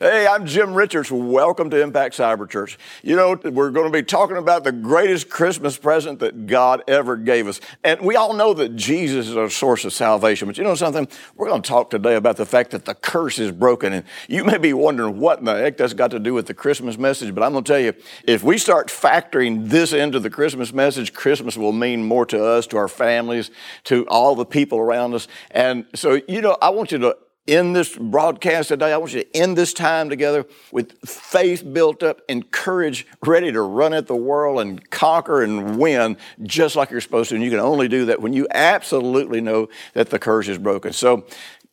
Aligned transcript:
Hey, 0.00 0.28
I'm 0.28 0.46
Jim 0.46 0.74
Richards. 0.74 1.10
Welcome 1.10 1.70
to 1.70 1.82
Impact 1.82 2.16
Cyber 2.16 2.48
Church. 2.48 2.78
You 3.02 3.16
know, 3.16 3.36
we're 3.50 3.72
going 3.72 3.90
to 3.90 3.92
be 3.92 4.04
talking 4.04 4.36
about 4.36 4.62
the 4.62 4.70
greatest 4.70 5.28
Christmas 5.28 5.76
present 5.76 6.20
that 6.20 6.46
God 6.46 6.84
ever 6.86 7.16
gave 7.16 7.48
us. 7.48 7.60
And 7.82 8.02
we 8.02 8.14
all 8.14 8.32
know 8.32 8.54
that 8.54 8.76
Jesus 8.76 9.26
is 9.26 9.36
our 9.36 9.50
source 9.50 9.84
of 9.84 9.92
salvation. 9.92 10.46
But 10.46 10.56
you 10.56 10.62
know 10.62 10.76
something? 10.76 11.08
We're 11.34 11.48
going 11.48 11.62
to 11.62 11.68
talk 11.68 11.90
today 11.90 12.14
about 12.14 12.36
the 12.36 12.46
fact 12.46 12.70
that 12.70 12.84
the 12.84 12.94
curse 12.94 13.40
is 13.40 13.50
broken. 13.50 13.92
And 13.92 14.04
you 14.28 14.44
may 14.44 14.58
be 14.58 14.72
wondering 14.72 15.18
what 15.18 15.40
in 15.40 15.46
the 15.46 15.56
heck 15.56 15.76
that's 15.76 15.94
got 15.94 16.12
to 16.12 16.20
do 16.20 16.32
with 16.32 16.46
the 16.46 16.54
Christmas 16.54 16.96
message. 16.96 17.34
But 17.34 17.42
I'm 17.42 17.50
going 17.50 17.64
to 17.64 17.72
tell 17.72 17.80
you, 17.80 17.92
if 18.22 18.44
we 18.44 18.56
start 18.56 18.90
factoring 18.90 19.68
this 19.68 19.92
into 19.92 20.20
the 20.20 20.30
Christmas 20.30 20.72
message, 20.72 21.12
Christmas 21.12 21.56
will 21.56 21.72
mean 21.72 22.04
more 22.04 22.24
to 22.26 22.40
us, 22.40 22.68
to 22.68 22.76
our 22.76 22.86
families, 22.86 23.50
to 23.82 24.06
all 24.06 24.36
the 24.36 24.46
people 24.46 24.78
around 24.78 25.14
us. 25.14 25.26
And 25.50 25.86
so, 25.96 26.20
you 26.28 26.40
know, 26.40 26.56
I 26.62 26.68
want 26.68 26.92
you 26.92 26.98
to 26.98 27.16
in 27.48 27.72
this 27.72 27.96
broadcast 27.96 28.68
today, 28.68 28.92
I 28.92 28.98
want 28.98 29.14
you 29.14 29.22
to 29.24 29.36
end 29.36 29.56
this 29.56 29.72
time 29.72 30.10
together 30.10 30.44
with 30.70 30.92
faith 31.08 31.64
built 31.72 32.02
up 32.02 32.20
and 32.28 32.48
courage 32.50 33.06
ready 33.24 33.50
to 33.50 33.62
run 33.62 33.94
at 33.94 34.06
the 34.06 34.14
world 34.14 34.60
and 34.60 34.88
conquer 34.90 35.42
and 35.42 35.78
win 35.78 36.18
just 36.42 36.76
like 36.76 36.90
you're 36.90 37.00
supposed 37.00 37.30
to. 37.30 37.36
And 37.36 37.42
you 37.42 37.50
can 37.50 37.58
only 37.58 37.88
do 37.88 38.04
that 38.04 38.20
when 38.20 38.34
you 38.34 38.46
absolutely 38.50 39.40
know 39.40 39.70
that 39.94 40.10
the 40.10 40.18
curse 40.18 40.46
is 40.46 40.58
broken. 40.58 40.92
So, 40.92 41.24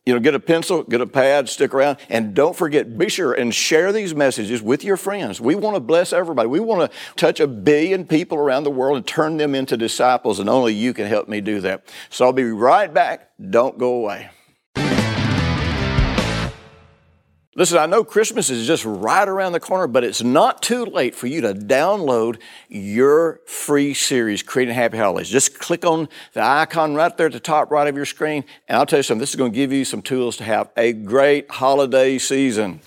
you 0.05 0.13
know, 0.13 0.19
get 0.21 0.33
a 0.33 0.39
pencil, 0.39 0.83
get 0.83 1.01
a 1.01 1.07
pad, 1.07 1.49
stick 1.49 1.73
around, 1.73 1.97
and 2.09 2.33
don't 2.33 2.55
forget, 2.55 2.97
be 2.97 3.09
sure 3.09 3.33
and 3.33 3.53
share 3.53 3.91
these 3.91 4.15
messages 4.15 4.61
with 4.61 4.81
your 4.81 4.95
friends. 4.95 5.41
We 5.41 5.55
want 5.55 5.75
to 5.75 5.81
bless 5.81 6.13
everybody. 6.13 6.47
We 6.47 6.61
want 6.61 6.89
to 6.89 6.97
touch 7.17 7.41
a 7.41 7.47
billion 7.47 8.05
people 8.05 8.37
around 8.37 8.63
the 8.63 8.71
world 8.71 8.95
and 8.95 9.05
turn 9.05 9.35
them 9.35 9.53
into 9.53 9.75
disciples, 9.75 10.39
and 10.39 10.47
only 10.47 10.73
you 10.73 10.93
can 10.93 11.07
help 11.07 11.27
me 11.27 11.41
do 11.41 11.59
that. 11.61 11.93
So 12.09 12.25
I'll 12.25 12.33
be 12.33 12.43
right 12.45 12.93
back. 12.93 13.31
Don't 13.49 13.77
go 13.77 13.95
away. 13.95 14.29
Listen, 17.57 17.77
I 17.77 17.85
know 17.85 18.03
Christmas 18.03 18.49
is 18.49 18.67
just 18.67 18.83
right 18.83 19.25
around 19.25 19.53
the 19.53 19.61
corner, 19.61 19.87
but 19.87 20.03
it's 20.03 20.21
not 20.21 20.61
too 20.61 20.83
late 20.83 21.15
for 21.15 21.27
you 21.27 21.39
to 21.39 21.53
download 21.53 22.41
your 22.67 23.39
free 23.45 23.93
series, 23.93 24.43
Creating 24.43 24.75
Happy 24.75 24.97
Holidays. 24.97 25.29
Just 25.29 25.57
click 25.57 25.85
on 25.85 26.09
the 26.33 26.43
icon 26.43 26.95
right 26.95 27.15
there 27.15 27.27
at 27.27 27.31
the 27.31 27.39
top 27.39 27.71
right 27.71 27.87
of 27.87 27.95
your 27.95 28.03
screen, 28.03 28.43
and 28.67 28.77
I'll 28.77 28.85
tell 28.85 28.99
you 28.99 29.03
something, 29.03 29.21
this 29.21 29.29
is 29.29 29.37
going 29.37 29.53
to 29.53 29.55
give 29.55 29.71
you 29.71 29.85
some 29.85 30.01
tools 30.01 30.35
to 30.37 30.43
have 30.43 30.69
a 30.75 30.91
great 30.91 31.49
holiday 31.49 32.17
season. 32.17 32.81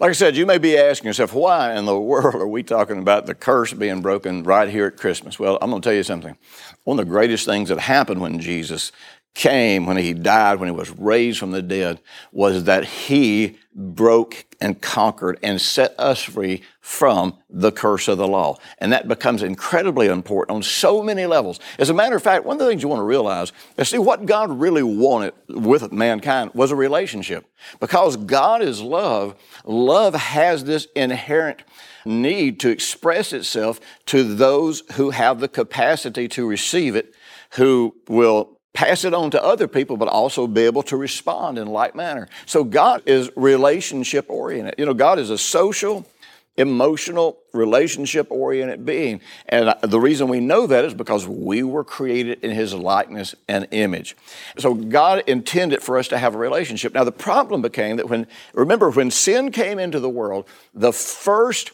Like 0.00 0.10
I 0.10 0.12
said, 0.12 0.36
you 0.36 0.46
may 0.46 0.58
be 0.58 0.78
asking 0.78 1.08
yourself, 1.08 1.34
why 1.34 1.74
in 1.74 1.84
the 1.84 1.98
world 2.00 2.36
are 2.36 2.48
we 2.48 2.62
talking 2.62 2.98
about 2.98 3.26
the 3.26 3.34
curse 3.34 3.74
being 3.74 4.00
broken 4.00 4.42
right 4.42 4.70
here 4.70 4.86
at 4.86 4.96
Christmas? 4.96 5.38
Well, 5.38 5.58
I'm 5.60 5.68
going 5.68 5.82
to 5.82 5.86
tell 5.86 5.94
you 5.94 6.04
something. 6.04 6.38
One 6.84 6.98
of 6.98 7.04
the 7.04 7.10
greatest 7.10 7.44
things 7.44 7.68
that 7.68 7.80
happened 7.80 8.22
when 8.22 8.38
Jesus 8.38 8.90
came, 9.38 9.86
when 9.86 9.96
he 9.96 10.12
died, 10.12 10.58
when 10.58 10.68
he 10.68 10.74
was 10.74 10.90
raised 10.90 11.38
from 11.38 11.52
the 11.52 11.62
dead, 11.62 12.00
was 12.32 12.64
that 12.64 12.84
he 12.84 13.56
broke 13.72 14.44
and 14.60 14.82
conquered 14.82 15.38
and 15.44 15.60
set 15.60 15.94
us 15.96 16.20
free 16.20 16.60
from 16.80 17.38
the 17.48 17.70
curse 17.70 18.08
of 18.08 18.18
the 18.18 18.26
law. 18.26 18.56
And 18.78 18.92
that 18.92 19.06
becomes 19.06 19.44
incredibly 19.44 20.08
important 20.08 20.56
on 20.56 20.64
so 20.64 21.04
many 21.04 21.24
levels. 21.24 21.60
As 21.78 21.88
a 21.88 21.94
matter 21.94 22.16
of 22.16 22.22
fact, 22.22 22.44
one 22.44 22.56
of 22.56 22.58
the 22.58 22.66
things 22.66 22.82
you 22.82 22.88
want 22.88 22.98
to 22.98 23.04
realize 23.04 23.52
is 23.76 23.88
see 23.88 23.98
what 23.98 24.26
God 24.26 24.50
really 24.50 24.82
wanted 24.82 25.34
with 25.48 25.92
mankind 25.92 26.50
was 26.52 26.72
a 26.72 26.76
relationship. 26.76 27.48
Because 27.78 28.16
God 28.16 28.60
is 28.60 28.82
love, 28.82 29.36
love 29.64 30.14
has 30.14 30.64
this 30.64 30.88
inherent 30.96 31.62
need 32.04 32.58
to 32.58 32.70
express 32.70 33.32
itself 33.32 33.78
to 34.06 34.24
those 34.24 34.82
who 34.94 35.10
have 35.10 35.38
the 35.38 35.48
capacity 35.48 36.26
to 36.26 36.44
receive 36.44 36.96
it, 36.96 37.14
who 37.50 37.94
will 38.08 38.57
pass 38.72 39.04
it 39.04 39.14
on 39.14 39.30
to 39.30 39.42
other 39.42 39.66
people, 39.66 39.96
but 39.96 40.08
also 40.08 40.46
be 40.46 40.62
able 40.62 40.82
to 40.84 40.96
respond 40.96 41.58
in 41.58 41.66
like 41.68 41.94
manner. 41.94 42.28
So 42.46 42.64
God 42.64 43.02
is 43.06 43.30
relationship 43.36 44.26
oriented. 44.28 44.74
You 44.78 44.86
know, 44.86 44.94
God 44.94 45.18
is 45.18 45.30
a 45.30 45.38
social, 45.38 46.06
emotional, 46.56 47.38
relationship 47.52 48.30
oriented 48.30 48.84
being. 48.84 49.20
And 49.48 49.74
the 49.82 50.00
reason 50.00 50.28
we 50.28 50.40
know 50.40 50.66
that 50.66 50.84
is 50.84 50.92
because 50.92 51.26
we 51.26 51.62
were 51.62 51.84
created 51.84 52.44
in 52.44 52.50
His 52.50 52.74
likeness 52.74 53.34
and 53.48 53.66
image. 53.70 54.16
So 54.58 54.74
God 54.74 55.22
intended 55.26 55.82
for 55.82 55.96
us 55.98 56.08
to 56.08 56.18
have 56.18 56.34
a 56.34 56.38
relationship. 56.38 56.94
Now, 56.94 57.04
the 57.04 57.12
problem 57.12 57.62
became 57.62 57.96
that 57.96 58.08
when, 58.08 58.26
remember, 58.52 58.90
when 58.90 59.10
sin 59.10 59.50
came 59.50 59.78
into 59.78 60.00
the 60.00 60.10
world, 60.10 60.46
the 60.74 60.92
first 60.92 61.72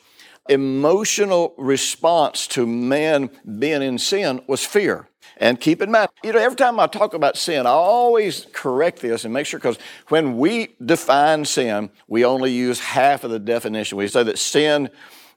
emotional 0.48 1.54
response 1.56 2.46
to 2.48 2.66
man 2.66 3.30
being 3.58 3.82
in 3.82 3.98
sin 3.98 4.42
was 4.46 4.64
fear. 4.64 5.08
And 5.38 5.58
keep 5.58 5.82
in 5.82 5.90
mind, 5.90 6.10
you 6.22 6.32
know, 6.32 6.38
every 6.38 6.56
time 6.56 6.78
I 6.78 6.86
talk 6.86 7.12
about 7.12 7.36
sin, 7.36 7.66
I 7.66 7.70
always 7.70 8.46
correct 8.52 9.00
this 9.00 9.24
and 9.24 9.34
make 9.34 9.46
sure, 9.46 9.58
because 9.58 9.78
when 10.08 10.38
we 10.38 10.76
define 10.84 11.44
sin, 11.44 11.90
we 12.06 12.24
only 12.24 12.52
use 12.52 12.78
half 12.78 13.24
of 13.24 13.30
the 13.30 13.40
definition. 13.40 13.98
We 13.98 14.06
say 14.06 14.22
that 14.22 14.38
sin 14.38 14.90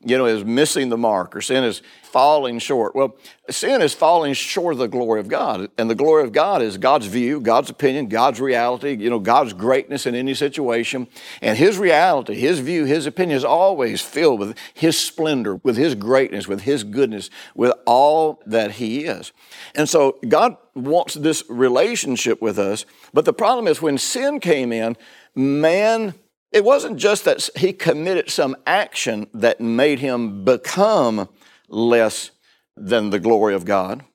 you 0.03 0.17
know, 0.17 0.25
is 0.25 0.43
missing 0.43 0.89
the 0.89 0.97
mark 0.97 1.35
or 1.35 1.41
sin 1.41 1.63
is 1.63 1.81
falling 2.03 2.57
short. 2.59 2.95
Well, 2.95 3.15
sin 3.49 3.81
is 3.81 3.93
falling 3.93 4.33
short 4.33 4.73
of 4.73 4.79
the 4.79 4.87
glory 4.87 5.19
of 5.19 5.27
God. 5.27 5.69
And 5.77 5.89
the 5.89 5.95
glory 5.95 6.23
of 6.23 6.31
God 6.31 6.61
is 6.61 6.77
God's 6.77 7.05
view, 7.05 7.41
God's 7.41 7.69
opinion, 7.69 8.07
God's 8.07 8.39
reality, 8.39 8.95
you 8.95 9.09
know, 9.09 9.19
God's 9.19 9.53
greatness 9.53 10.05
in 10.05 10.15
any 10.15 10.33
situation. 10.33 11.07
And 11.41 11.57
His 11.57 11.77
reality, 11.77 12.35
His 12.35 12.59
view, 12.59 12.85
His 12.85 13.05
opinion 13.05 13.37
is 13.37 13.43
always 13.43 14.01
filled 14.01 14.39
with 14.39 14.57
His 14.73 14.97
splendor, 14.97 15.55
with 15.57 15.77
His 15.77 15.95
greatness, 15.95 16.47
with 16.47 16.61
His 16.61 16.83
goodness, 16.83 17.29
with 17.55 17.73
all 17.85 18.41
that 18.45 18.71
He 18.73 19.05
is. 19.05 19.31
And 19.75 19.89
so 19.89 20.17
God 20.27 20.57
wants 20.75 21.15
this 21.15 21.43
relationship 21.49 22.41
with 22.41 22.57
us. 22.57 22.85
But 23.13 23.25
the 23.25 23.33
problem 23.33 23.67
is 23.67 23.81
when 23.81 23.97
sin 23.97 24.39
came 24.39 24.71
in, 24.71 24.95
man 25.35 26.13
it 26.51 26.63
wasn't 26.63 26.97
just 26.97 27.25
that 27.25 27.49
he 27.55 27.73
committed 27.73 28.29
some 28.29 28.55
action 28.65 29.27
that 29.33 29.59
made 29.59 29.99
him 29.99 30.43
become 30.43 31.29
less 31.67 32.31
than 32.75 33.09
the 33.09 33.19
glory 33.19 33.53
of 33.53 33.65
God. 33.65 34.05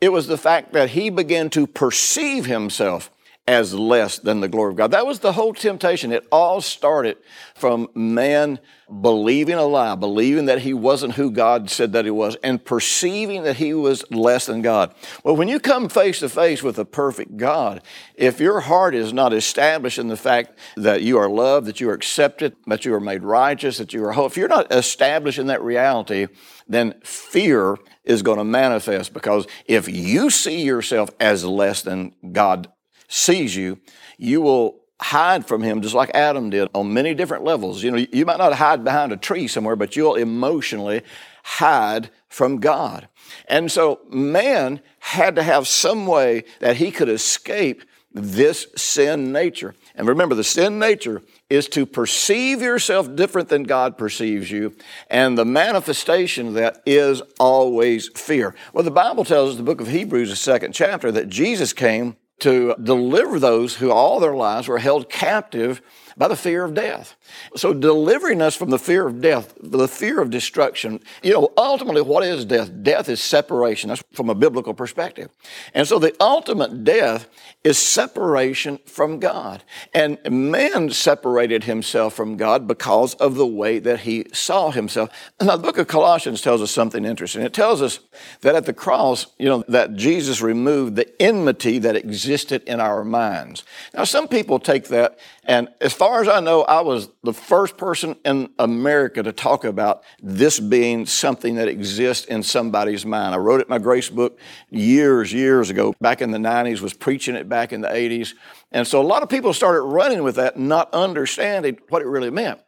It 0.00 0.10
was 0.10 0.26
the 0.26 0.38
fact 0.38 0.72
that 0.72 0.90
he 0.90 1.10
began 1.10 1.50
to 1.50 1.66
perceive 1.66 2.46
himself 2.46 3.10
as 3.46 3.74
less 3.74 4.18
than 4.18 4.40
the 4.40 4.48
glory 4.48 4.70
of 4.70 4.76
God. 4.76 4.92
That 4.92 5.06
was 5.06 5.18
the 5.18 5.32
whole 5.32 5.52
temptation. 5.52 6.12
It 6.12 6.26
all 6.32 6.62
started 6.62 7.18
from 7.54 7.88
man 7.94 8.58
believing 9.02 9.56
a 9.56 9.66
lie, 9.66 9.94
believing 9.96 10.46
that 10.46 10.60
he 10.60 10.72
wasn't 10.72 11.14
who 11.14 11.30
God 11.30 11.68
said 11.68 11.92
that 11.92 12.06
he 12.06 12.10
was, 12.10 12.36
and 12.36 12.64
perceiving 12.64 13.42
that 13.42 13.56
he 13.56 13.74
was 13.74 14.10
less 14.10 14.46
than 14.46 14.62
God. 14.62 14.94
Well, 15.24 15.36
when 15.36 15.48
you 15.48 15.60
come 15.60 15.90
face 15.90 16.20
to 16.20 16.28
face 16.30 16.62
with 16.62 16.78
a 16.78 16.86
perfect 16.86 17.36
God, 17.36 17.82
if 18.14 18.40
your 18.40 18.60
heart 18.60 18.94
is 18.94 19.12
not 19.12 19.34
established 19.34 19.98
in 19.98 20.08
the 20.08 20.16
fact 20.16 20.58
that 20.76 21.02
you 21.02 21.18
are 21.18 21.28
loved, 21.28 21.66
that 21.66 21.80
you 21.80 21.90
are 21.90 21.94
accepted, 21.94 22.56
that 22.66 22.86
you 22.86 22.94
are 22.94 23.00
made 23.00 23.22
righteous, 23.22 23.76
that 23.76 23.92
you 23.92 24.04
are 24.06 24.12
whole, 24.12 24.26
if 24.26 24.38
you're 24.38 24.48
not 24.48 24.72
established 24.72 25.38
in 25.38 25.48
that 25.48 25.62
reality, 25.62 26.28
then 26.66 26.94
fear 27.02 27.76
is 28.04 28.22
going 28.22 28.38
to 28.38 28.44
manifest 28.44 29.12
because 29.12 29.46
if 29.66 29.86
you 29.86 30.30
see 30.30 30.62
yourself 30.62 31.10
as 31.20 31.44
less 31.44 31.82
than 31.82 32.14
God 32.32 32.68
sees 33.08 33.54
you, 33.54 33.78
you 34.18 34.40
will 34.40 34.80
hide 35.00 35.46
from 35.46 35.62
him 35.62 35.82
just 35.82 35.94
like 35.94 36.10
Adam 36.14 36.50
did 36.50 36.68
on 36.74 36.94
many 36.94 37.14
different 37.14 37.44
levels. 37.44 37.82
You 37.82 37.90
know, 37.90 38.06
you 38.12 38.24
might 38.24 38.38
not 38.38 38.54
hide 38.54 38.84
behind 38.84 39.12
a 39.12 39.16
tree 39.16 39.48
somewhere, 39.48 39.76
but 39.76 39.96
you'll 39.96 40.14
emotionally 40.14 41.02
hide 41.42 42.10
from 42.28 42.58
God. 42.58 43.08
And 43.48 43.70
so 43.70 44.00
man 44.08 44.80
had 45.00 45.36
to 45.36 45.42
have 45.42 45.68
some 45.68 46.06
way 46.06 46.44
that 46.60 46.76
he 46.76 46.90
could 46.90 47.08
escape 47.08 47.84
this 48.14 48.68
sin 48.76 49.32
nature. 49.32 49.74
And 49.96 50.06
remember, 50.06 50.36
the 50.36 50.44
sin 50.44 50.78
nature 50.78 51.20
is 51.50 51.68
to 51.70 51.84
perceive 51.84 52.62
yourself 52.62 53.14
different 53.14 53.48
than 53.48 53.64
God 53.64 53.98
perceives 53.98 54.50
you, 54.50 54.76
and 55.10 55.36
the 55.36 55.44
manifestation 55.44 56.48
of 56.48 56.54
that 56.54 56.80
is 56.86 57.22
always 57.40 58.08
fear. 58.16 58.54
Well, 58.72 58.84
the 58.84 58.90
Bible 58.92 59.24
tells 59.24 59.50
us, 59.50 59.56
the 59.56 59.64
book 59.64 59.80
of 59.80 59.88
Hebrews, 59.88 60.30
the 60.30 60.36
second 60.36 60.72
chapter, 60.72 61.10
that 61.10 61.28
Jesus 61.28 61.72
came 61.72 62.16
to 62.40 62.74
deliver 62.82 63.38
those 63.38 63.76
who 63.76 63.90
all 63.90 64.20
their 64.20 64.34
lives 64.34 64.68
were 64.68 64.78
held 64.78 65.08
captive 65.08 65.80
by 66.16 66.28
the 66.28 66.36
fear 66.36 66.64
of 66.64 66.74
death. 66.74 67.16
So, 67.56 67.72
delivering 67.72 68.40
us 68.40 68.54
from 68.54 68.70
the 68.70 68.78
fear 68.78 69.06
of 69.06 69.20
death, 69.20 69.54
the 69.60 69.88
fear 69.88 70.20
of 70.20 70.30
destruction, 70.30 71.00
you 71.22 71.32
know, 71.32 71.52
ultimately, 71.56 72.02
what 72.02 72.24
is 72.24 72.44
death? 72.44 72.70
Death 72.82 73.08
is 73.08 73.20
separation. 73.20 73.88
That's 73.88 74.02
from 74.12 74.30
a 74.30 74.34
biblical 74.34 74.74
perspective. 74.74 75.30
And 75.72 75.86
so, 75.86 75.98
the 75.98 76.14
ultimate 76.20 76.84
death 76.84 77.28
is 77.64 77.78
separation 77.78 78.78
from 78.84 79.18
God. 79.18 79.62
And 79.92 80.18
man 80.30 80.90
separated 80.90 81.64
himself 81.64 82.14
from 82.14 82.36
God 82.36 82.68
because 82.68 83.14
of 83.14 83.36
the 83.36 83.46
way 83.46 83.78
that 83.78 84.00
he 84.00 84.26
saw 84.32 84.70
himself. 84.70 85.10
Now, 85.40 85.56
the 85.56 85.62
book 85.62 85.78
of 85.78 85.86
Colossians 85.88 86.42
tells 86.42 86.60
us 86.60 86.70
something 86.70 87.04
interesting. 87.04 87.42
It 87.42 87.54
tells 87.54 87.80
us 87.80 88.00
that 88.42 88.54
at 88.54 88.66
the 88.66 88.72
cross, 88.72 89.26
you 89.38 89.46
know, 89.46 89.64
that 89.68 89.96
Jesus 89.96 90.42
removed 90.42 90.96
the 90.96 91.22
enmity 91.22 91.78
that 91.78 91.96
existed 91.96 92.62
in 92.64 92.80
our 92.80 93.04
minds. 93.04 93.64
Now, 93.94 94.04
some 94.04 94.28
people 94.28 94.58
take 94.58 94.88
that, 94.88 95.18
and 95.46 95.68
as 95.80 95.92
far 95.92 96.22
as 96.22 96.28
I 96.28 96.40
know, 96.40 96.62
I 96.62 96.80
was 96.80 97.08
the 97.22 97.32
first 97.32 97.76
person 97.76 98.16
in 98.24 98.50
America 98.58 99.22
to 99.22 99.32
talk 99.32 99.64
about 99.64 100.02
this 100.22 100.58
being 100.58 101.06
something 101.06 101.56
that 101.56 101.68
exists 101.68 102.24
in 102.24 102.42
somebody's 102.42 103.04
mind. 103.04 103.34
I 103.34 103.38
wrote 103.38 103.60
it 103.60 103.66
in 103.66 103.70
my 103.70 103.78
grace 103.78 104.08
book 104.08 104.38
years, 104.70 105.32
years 105.32 105.70
ago, 105.70 105.94
back 106.00 106.22
in 106.22 106.30
the 106.30 106.38
90s, 106.38 106.80
was 106.80 106.94
preaching 106.94 107.34
it 107.34 107.48
back 107.48 107.72
in 107.72 107.82
the 107.82 107.88
80s. 107.88 108.34
And 108.72 108.86
so 108.86 109.00
a 109.00 109.04
lot 109.04 109.22
of 109.22 109.28
people 109.28 109.52
started 109.52 109.82
running 109.82 110.22
with 110.22 110.36
that, 110.36 110.58
not 110.58 110.92
understanding 110.94 111.78
what 111.88 112.02
it 112.02 112.06
really 112.06 112.30
meant. 112.30 112.60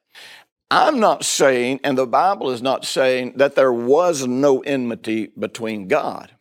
I'm 0.70 0.98
not 1.00 1.24
saying, 1.24 1.80
and 1.84 1.96
the 1.96 2.06
Bible 2.06 2.50
is 2.50 2.60
not 2.60 2.84
saying, 2.84 3.34
that 3.36 3.54
there 3.54 3.72
was 3.72 4.26
no 4.26 4.60
enmity 4.60 5.28
between 5.38 5.88
God. 5.88 6.32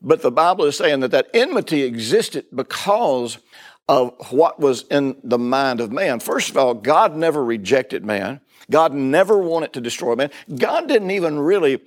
But 0.00 0.22
the 0.22 0.30
Bible 0.30 0.64
is 0.64 0.76
saying 0.76 1.00
that 1.00 1.12
that 1.12 1.28
enmity 1.32 1.82
existed 1.82 2.46
because 2.54 3.38
of 3.88 4.14
what 4.30 4.58
was 4.58 4.82
in 4.90 5.16
the 5.22 5.38
mind 5.38 5.80
of 5.80 5.92
man. 5.92 6.20
First 6.20 6.50
of 6.50 6.56
all, 6.56 6.74
God 6.74 7.16
never 7.16 7.44
rejected 7.44 8.04
man. 8.04 8.40
God 8.70 8.94
never 8.94 9.38
wanted 9.38 9.72
to 9.74 9.80
destroy 9.80 10.14
man. 10.14 10.30
God 10.56 10.88
didn't 10.88 11.10
even 11.10 11.38
really 11.38 11.80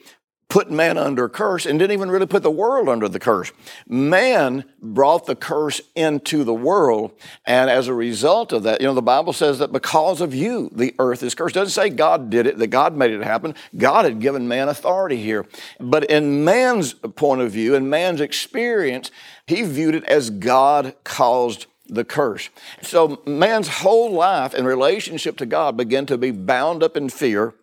put 0.49 0.71
man 0.71 0.97
under 0.97 1.27
curse 1.27 1.65
and 1.65 1.77
didn't 1.77 1.91
even 1.91 2.09
really 2.09 2.25
put 2.25 2.41
the 2.41 2.51
world 2.51 2.87
under 2.87 3.09
the 3.09 3.19
curse. 3.19 3.51
Man 3.87 4.63
brought 4.81 5.25
the 5.25 5.35
curse 5.35 5.81
into 5.95 6.43
the 6.43 6.53
world. 6.53 7.11
And 7.45 7.69
as 7.69 7.87
a 7.87 7.93
result 7.93 8.53
of 8.53 8.63
that, 8.63 8.79
you 8.79 8.87
know, 8.87 8.93
the 8.93 9.01
Bible 9.01 9.33
says 9.33 9.59
that 9.59 9.73
because 9.73 10.21
of 10.21 10.33
you, 10.33 10.69
the 10.73 10.95
earth 10.99 11.21
is 11.21 11.35
cursed. 11.35 11.55
It 11.55 11.59
doesn't 11.59 11.73
say 11.73 11.89
God 11.89 12.29
did 12.29 12.47
it, 12.47 12.57
that 12.59 12.67
God 12.67 12.95
made 12.95 13.11
it 13.11 13.23
happen. 13.23 13.55
God 13.75 14.05
had 14.05 14.21
given 14.21 14.47
man 14.47 14.69
authority 14.69 15.17
here. 15.17 15.45
But 15.79 16.05
in 16.05 16.45
man's 16.45 16.93
point 16.93 17.41
of 17.41 17.51
view, 17.51 17.75
in 17.75 17.89
man's 17.89 18.21
experience, 18.21 19.11
he 19.47 19.63
viewed 19.63 19.95
it 19.95 20.05
as 20.05 20.29
God 20.29 20.95
caused 21.03 21.65
the 21.87 22.03
curse. 22.03 22.49
So 22.81 23.21
man's 23.25 23.67
whole 23.67 24.11
life 24.11 24.53
in 24.53 24.65
relationship 24.65 25.37
to 25.37 25.45
God 25.45 25.77
began 25.77 26.05
to 26.07 26.17
be 26.17 26.31
bound 26.31 26.83
up 26.83 26.97
in 26.97 27.09
fear. 27.09 27.53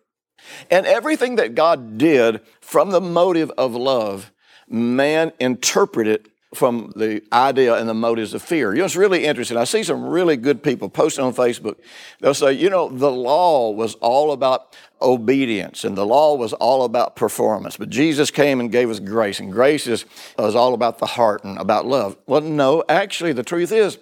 And 0.69 0.85
everything 0.85 1.35
that 1.37 1.55
God 1.55 1.97
did 1.97 2.41
from 2.61 2.91
the 2.91 3.01
motive 3.01 3.51
of 3.57 3.75
love, 3.75 4.31
man 4.67 5.31
interpreted 5.39 6.29
from 6.55 6.93
the 6.95 7.21
idea 7.31 7.75
and 7.75 7.87
the 7.87 7.93
motives 7.93 8.33
of 8.33 8.41
fear. 8.41 8.73
You 8.73 8.79
know, 8.79 8.85
it's 8.85 8.95
really 8.95 9.25
interesting. 9.25 9.57
I 9.57 9.65
see 9.65 9.83
some 9.83 10.05
really 10.05 10.37
good 10.37 10.63
people 10.63 10.89
posting 10.89 11.25
on 11.25 11.33
Facebook. 11.33 11.75
They'll 12.21 12.33
say, 12.33 12.53
you 12.53 12.69
know, 12.69 12.89
the 12.89 13.11
law 13.11 13.71
was 13.71 13.95
all 13.95 14.31
about 14.31 14.75
obedience 15.01 15.83
and 15.83 15.97
the 15.97 16.05
law 16.05 16.35
was 16.35 16.53
all 16.53 16.85
about 16.85 17.15
performance, 17.15 17.77
but 17.77 17.89
Jesus 17.89 18.31
came 18.31 18.59
and 18.59 18.71
gave 18.71 18.89
us 18.89 18.99
grace, 18.99 19.39
and 19.39 19.51
grace 19.51 19.85
is, 19.85 20.05
is 20.39 20.55
all 20.55 20.73
about 20.73 20.99
the 20.99 21.05
heart 21.05 21.43
and 21.43 21.57
about 21.57 21.85
love. 21.85 22.17
Well, 22.25 22.41
no, 22.41 22.83
actually, 22.87 23.33
the 23.33 23.43
truth 23.43 23.71
is, 23.71 23.99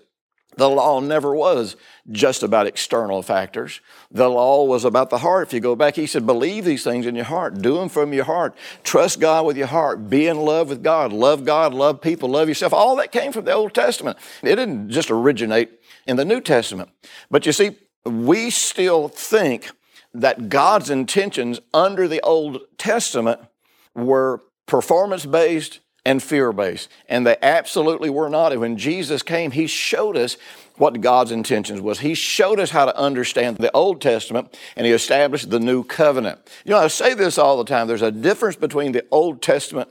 the 0.55 0.69
law 0.69 0.99
never 0.99 1.35
was 1.35 1.75
just 2.11 2.43
about 2.43 2.67
external 2.67 3.21
factors. 3.21 3.81
The 4.11 4.29
law 4.29 4.65
was 4.65 4.85
about 4.85 5.09
the 5.09 5.19
heart. 5.19 5.47
If 5.47 5.53
you 5.53 5.59
go 5.59 5.75
back, 5.75 5.95
he 5.95 6.05
said, 6.05 6.25
believe 6.25 6.65
these 6.65 6.83
things 6.83 7.05
in 7.05 7.15
your 7.15 7.25
heart. 7.25 7.61
Do 7.61 7.75
them 7.75 7.89
from 7.89 8.13
your 8.13 8.25
heart. 8.25 8.55
Trust 8.83 9.19
God 9.19 9.45
with 9.45 9.57
your 9.57 9.67
heart. 9.67 10.09
Be 10.09 10.27
in 10.27 10.37
love 10.37 10.69
with 10.69 10.83
God. 10.83 11.13
Love 11.13 11.45
God, 11.45 11.73
love 11.73 12.01
people, 12.01 12.29
love 12.29 12.47
yourself. 12.47 12.73
All 12.73 12.95
that 12.97 13.11
came 13.11 13.31
from 13.31 13.45
the 13.45 13.53
Old 13.53 13.73
Testament. 13.73 14.17
It 14.41 14.55
didn't 14.55 14.89
just 14.89 15.09
originate 15.09 15.69
in 16.05 16.17
the 16.17 16.25
New 16.25 16.41
Testament. 16.41 16.89
But 17.31 17.45
you 17.45 17.51
see, 17.51 17.77
we 18.05 18.49
still 18.49 19.07
think 19.07 19.71
that 20.13 20.49
God's 20.49 20.89
intentions 20.89 21.59
under 21.73 22.07
the 22.07 22.21
Old 22.21 22.61
Testament 22.77 23.39
were 23.95 24.41
performance 24.65 25.25
based 25.25 25.79
and 26.05 26.21
fear 26.21 26.51
based. 26.51 26.89
And 27.07 27.25
they 27.25 27.37
absolutely 27.41 28.09
were 28.09 28.29
not. 28.29 28.51
And 28.51 28.61
when 28.61 28.77
Jesus 28.77 29.23
came, 29.23 29.51
He 29.51 29.67
showed 29.67 30.17
us 30.17 30.37
what 30.77 31.01
God's 31.01 31.31
intentions 31.31 31.81
was. 31.81 31.99
He 31.99 32.13
showed 32.13 32.59
us 32.59 32.71
how 32.71 32.85
to 32.85 32.97
understand 32.97 33.57
the 33.57 33.71
Old 33.73 34.01
Testament 34.01 34.57
and 34.75 34.85
He 34.85 34.91
established 34.91 35.49
the 35.49 35.59
new 35.59 35.83
covenant. 35.83 36.39
You 36.65 36.71
know, 36.71 36.79
I 36.79 36.87
say 36.87 37.13
this 37.13 37.37
all 37.37 37.57
the 37.57 37.65
time 37.65 37.87
there's 37.87 38.01
a 38.01 38.11
difference 38.11 38.55
between 38.55 38.91
the 38.91 39.05
Old 39.11 39.41
Testament 39.41 39.89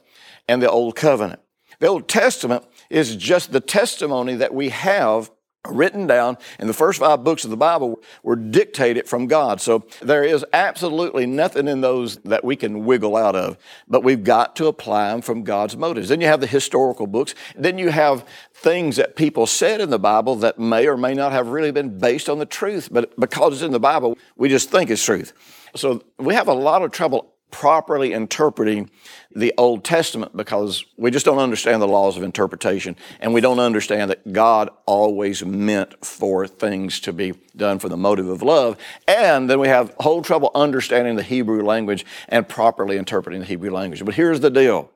and 0.48 0.62
the 0.62 0.70
Old 0.70 0.96
Covenant. 0.96 1.40
The 1.78 1.86
Old 1.88 2.08
Testament 2.08 2.64
is 2.90 3.16
just 3.16 3.52
the 3.52 3.60
testimony 3.60 4.34
that 4.36 4.54
we 4.54 4.68
have 4.68 5.30
written 5.68 6.06
down 6.08 6.36
in 6.58 6.66
the 6.66 6.72
first 6.72 6.98
five 6.98 7.22
books 7.22 7.44
of 7.44 7.50
the 7.50 7.56
Bible 7.56 8.00
were 8.22 8.34
dictated 8.34 9.08
from 9.08 9.26
God. 9.28 9.60
So 9.60 9.86
there 10.00 10.24
is 10.24 10.44
absolutely 10.52 11.24
nothing 11.24 11.68
in 11.68 11.80
those 11.80 12.16
that 12.18 12.44
we 12.44 12.56
can 12.56 12.84
wiggle 12.84 13.16
out 13.16 13.36
of, 13.36 13.56
but 13.86 14.02
we've 14.02 14.24
got 14.24 14.56
to 14.56 14.66
apply 14.66 15.10
them 15.10 15.22
from 15.22 15.44
God's 15.44 15.76
motives. 15.76 16.08
Then 16.08 16.20
you 16.20 16.26
have 16.26 16.40
the 16.40 16.46
historical 16.48 17.06
books. 17.06 17.34
Then 17.54 17.78
you 17.78 17.90
have 17.90 18.26
things 18.54 18.96
that 18.96 19.14
people 19.14 19.46
said 19.46 19.80
in 19.80 19.90
the 19.90 19.98
Bible 19.98 20.34
that 20.36 20.58
may 20.58 20.86
or 20.86 20.96
may 20.96 21.14
not 21.14 21.32
have 21.32 21.48
really 21.48 21.72
been 21.72 21.98
based 21.98 22.28
on 22.28 22.38
the 22.38 22.46
truth, 22.46 22.88
but 22.90 23.18
because 23.18 23.54
it's 23.54 23.62
in 23.62 23.72
the 23.72 23.80
Bible, 23.80 24.18
we 24.36 24.48
just 24.48 24.70
think 24.70 24.90
it's 24.90 25.04
truth. 25.04 25.32
So 25.76 26.02
we 26.18 26.34
have 26.34 26.48
a 26.48 26.54
lot 26.54 26.82
of 26.82 26.90
trouble 26.90 27.31
properly 27.52 28.12
interpreting 28.12 28.90
the 29.30 29.54
Old 29.56 29.84
Testament 29.84 30.36
because 30.36 30.84
we 30.96 31.12
just 31.12 31.24
don't 31.24 31.38
understand 31.38 31.80
the 31.80 31.86
laws 31.86 32.16
of 32.16 32.24
interpretation 32.24 32.96
and 33.20 33.32
we 33.32 33.40
don't 33.40 33.60
understand 33.60 34.10
that 34.10 34.32
God 34.32 34.70
always 34.86 35.44
meant 35.44 36.04
for 36.04 36.48
things 36.48 36.98
to 37.00 37.12
be 37.12 37.34
done 37.54 37.78
for 37.78 37.88
the 37.88 37.96
motive 37.96 38.28
of 38.28 38.42
love. 38.42 38.76
And 39.06 39.48
then 39.48 39.60
we 39.60 39.68
have 39.68 39.94
whole 40.00 40.22
trouble 40.22 40.50
understanding 40.54 41.14
the 41.14 41.22
Hebrew 41.22 41.62
language 41.62 42.04
and 42.28 42.48
properly 42.48 42.96
interpreting 42.96 43.40
the 43.40 43.46
Hebrew 43.46 43.70
language. 43.70 44.04
But 44.04 44.14
here's 44.14 44.40
the 44.40 44.50
deal. 44.50 44.90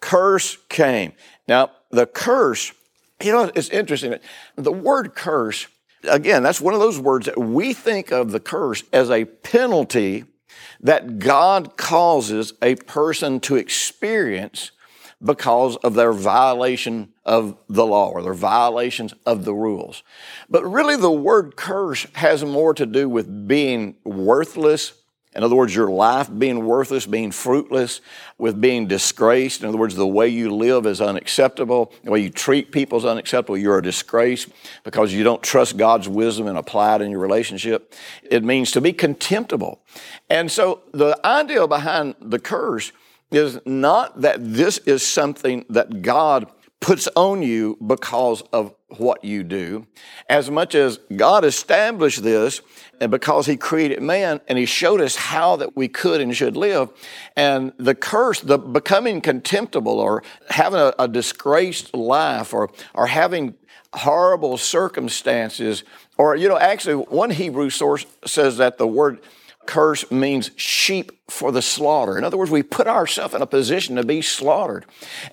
Curse 0.00 0.58
came. 0.68 1.12
Now, 1.46 1.70
the 1.90 2.06
curse, 2.06 2.72
you 3.22 3.32
know, 3.32 3.50
it's 3.54 3.70
interesting. 3.70 4.16
The 4.56 4.72
word 4.72 5.14
curse, 5.14 5.68
again, 6.08 6.42
that's 6.42 6.60
one 6.60 6.74
of 6.74 6.80
those 6.80 6.98
words 6.98 7.26
that 7.26 7.38
we 7.38 7.72
think 7.72 8.10
of 8.10 8.32
the 8.32 8.40
curse 8.40 8.82
as 8.92 9.10
a 9.10 9.24
penalty 9.24 10.24
that 10.80 11.18
God 11.18 11.76
causes 11.76 12.54
a 12.62 12.76
person 12.76 13.40
to 13.40 13.56
experience 13.56 14.70
because 15.22 15.76
of 15.78 15.94
their 15.94 16.12
violation 16.12 17.12
of 17.24 17.56
the 17.68 17.84
law 17.84 18.10
or 18.10 18.22
their 18.22 18.34
violations 18.34 19.12
of 19.26 19.44
the 19.44 19.54
rules. 19.54 20.02
But 20.48 20.64
really, 20.64 20.96
the 20.96 21.10
word 21.10 21.56
curse 21.56 22.06
has 22.14 22.44
more 22.44 22.72
to 22.74 22.86
do 22.86 23.08
with 23.08 23.48
being 23.48 23.96
worthless 24.04 24.92
in 25.34 25.44
other 25.44 25.54
words, 25.54 25.74
your 25.74 25.90
life 25.90 26.30
being 26.36 26.64
worthless, 26.64 27.06
being 27.06 27.30
fruitless, 27.30 28.00
with 28.38 28.60
being 28.60 28.86
disgraced. 28.86 29.62
In 29.62 29.68
other 29.68 29.78
words, 29.78 29.94
the 29.94 30.06
way 30.06 30.28
you 30.28 30.54
live 30.54 30.86
is 30.86 31.00
unacceptable. 31.00 31.92
The 32.02 32.10
way 32.10 32.20
you 32.20 32.30
treat 32.30 32.72
people 32.72 32.98
is 32.98 33.04
unacceptable. 33.04 33.58
You're 33.58 33.78
a 33.78 33.82
disgrace 33.82 34.46
because 34.84 35.12
you 35.12 35.24
don't 35.24 35.42
trust 35.42 35.76
God's 35.76 36.08
wisdom 36.08 36.46
and 36.46 36.56
apply 36.56 36.96
it 36.96 37.02
in 37.02 37.10
your 37.10 37.20
relationship. 37.20 37.94
It 38.22 38.42
means 38.42 38.72
to 38.72 38.80
be 38.80 38.92
contemptible. 38.92 39.80
And 40.30 40.50
so 40.50 40.82
the 40.92 41.18
idea 41.24 41.68
behind 41.68 42.14
the 42.20 42.38
curse 42.38 42.92
is 43.30 43.60
not 43.66 44.22
that 44.22 44.38
this 44.40 44.78
is 44.78 45.06
something 45.06 45.66
that 45.68 46.02
God 46.02 46.50
puts 46.80 47.08
on 47.16 47.42
you 47.42 47.76
because 47.86 48.42
of 48.52 48.74
what 48.96 49.22
you 49.22 49.44
do, 49.44 49.86
as 50.28 50.50
much 50.50 50.74
as 50.74 50.98
God 51.14 51.44
established 51.44 52.22
this 52.22 52.62
and 53.00 53.10
because 53.10 53.46
he 53.46 53.56
created 53.56 54.02
man 54.02 54.40
and 54.48 54.58
he 54.58 54.64
showed 54.64 55.00
us 55.00 55.14
how 55.14 55.56
that 55.56 55.76
we 55.76 55.88
could 55.88 56.20
and 56.20 56.34
should 56.34 56.56
live. 56.56 56.88
And 57.36 57.72
the 57.76 57.94
curse, 57.94 58.40
the 58.40 58.58
becoming 58.58 59.20
contemptible 59.20 60.00
or 60.00 60.22
having 60.48 60.80
a, 60.80 60.94
a 60.98 61.06
disgraced 61.06 61.94
life 61.94 62.54
or, 62.54 62.70
or 62.94 63.06
having 63.06 63.54
horrible 63.92 64.56
circumstances, 64.56 65.84
or, 66.16 66.36
you 66.36 66.48
know, 66.48 66.58
actually, 66.58 66.94
one 66.94 67.30
Hebrew 67.30 67.70
source 67.70 68.06
says 68.24 68.56
that 68.56 68.78
the 68.78 68.86
word 68.86 69.20
curse 69.66 70.10
means 70.10 70.50
sheep 70.56 71.12
for 71.30 71.52
the 71.52 71.60
slaughter. 71.60 72.16
In 72.16 72.24
other 72.24 72.38
words, 72.38 72.50
we 72.50 72.62
put 72.62 72.86
ourselves 72.86 73.34
in 73.34 73.42
a 73.42 73.46
position 73.46 73.96
to 73.96 74.02
be 74.02 74.22
slaughtered. 74.22 74.86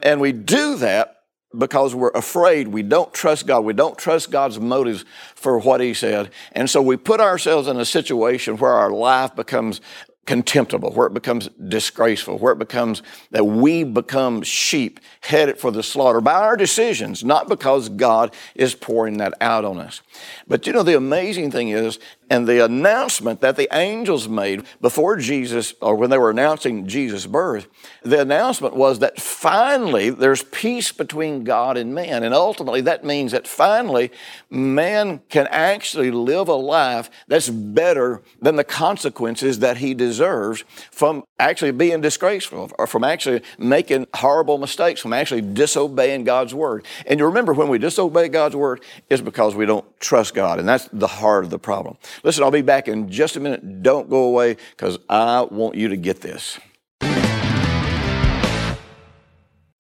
And 0.04 0.20
we 0.20 0.34
do 0.34 0.76
that 0.76 1.15
because 1.58 1.96
we're 1.96 2.10
afraid. 2.10 2.68
We 2.68 2.84
don't 2.84 3.14
trust 3.14 3.48
God. 3.48 3.62
We 3.62 3.74
don't 3.74 3.98
trust 3.98 4.32
God's 4.32 4.60
motives 4.60 5.06
for 5.36 5.58
what 5.60 5.82
He 5.82 5.94
said. 5.94 6.32
And 6.52 6.70
so 6.70 6.82
we 6.82 6.98
put 6.98 7.20
ourselves 7.20 7.68
in 7.68 7.78
a 7.78 7.86
situation 7.86 8.58
where 8.58 8.74
our 8.74 8.92
life 8.92 9.36
becomes 9.36 9.82
contemptible, 10.26 10.92
where 10.92 11.08
it 11.08 11.14
becomes 11.14 11.50
disgraceful, 11.68 12.40
where 12.40 12.54
it 12.54 12.58
becomes 12.60 13.04
that 13.32 13.46
we 13.46 13.84
become 13.84 14.42
sheep 14.42 15.00
headed 15.22 15.60
for 15.60 15.72
the 15.72 15.84
slaughter 15.84 16.20
by 16.20 16.34
our 16.34 16.58
decisions, 16.58 17.24
not 17.24 17.48
because 17.48 17.90
God 17.90 18.34
is 18.56 18.74
pouring 18.74 19.18
that 19.18 19.34
out 19.40 19.64
on 19.66 19.80
us. 19.80 20.02
But 20.48 20.66
you 20.66 20.74
know, 20.74 20.84
the 20.84 20.98
amazing 20.98 21.52
thing 21.52 21.70
is, 21.70 22.00
and 22.30 22.48
the 22.48 22.66
announcement 22.66 23.42
that 23.42 23.56
the 23.56 23.68
angels 23.72 24.28
made 24.28 24.64
before 24.82 25.18
Jesus, 25.18 25.74
or 25.82 25.96
when 25.96 26.10
they 26.10 26.18
were 26.18 26.32
announcing 26.32 26.88
Jesus' 26.88 27.28
birth, 27.28 27.68
the 28.04 28.20
announcement 28.20 28.76
was 28.76 29.00
that 29.00 29.22
finally 29.22 30.10
there's 30.10 30.42
peace 30.44 30.92
between 30.92 31.44
God 31.44 31.78
and 31.78 31.94
man. 31.94 32.24
And 32.24 32.34
ultimately, 32.34 32.82
that 32.82 33.04
means 33.04 33.32
that 33.32 33.48
finally 33.48 34.12
man 34.50 35.22
can 35.30 35.48
actually 35.52 36.10
live 36.10 36.48
a 36.48 36.56
life 36.56 37.10
that's 37.28 37.50
better 37.50 38.22
than 38.42 38.56
the 38.56 38.64
consequences 38.64 39.60
that 39.60 39.78
he 39.78 39.94
deserves 39.94 40.64
from 40.92 41.24
actually 41.38 41.72
being 41.72 42.02
disgraceful 42.02 42.72
or 42.80 42.88
from 42.88 43.04
actually 43.04 43.42
making 43.58 44.08
horrible 44.16 44.58
mistakes, 44.58 45.02
from 45.02 45.14
actually 45.14 45.42
disobeying 45.42 46.24
God's 46.24 46.54
word. 46.54 46.86
And 47.06 47.20
you 47.20 47.26
remember 47.26 47.54
when 47.54 47.68
we 47.68 47.78
disobey 47.78 48.30
God's 48.30 48.56
word, 48.56 48.82
it's 49.10 49.22
because 49.22 49.54
we 49.54 49.66
don't 49.66 49.86
trust 50.00 50.34
God. 50.34 50.60
And 50.60 50.68
that's 50.68 50.88
the 50.92 51.08
heart 51.08 51.44
of 51.44 51.50
the 51.50 51.60
problem. 51.60 51.98
Listen, 52.24 52.44
I'll 52.44 52.52
be 52.52 52.62
back 52.62 52.88
in 52.88 53.10
just 53.10 53.36
a 53.36 53.40
minute. 53.40 53.84
Don't 53.84 54.10
go 54.10 54.24
away 54.24 54.58
because 54.72 54.98
I 55.10 55.42
want 55.42 55.76
you 55.76 55.90
to 55.90 55.98
get 55.98 56.22
this. 56.22 56.60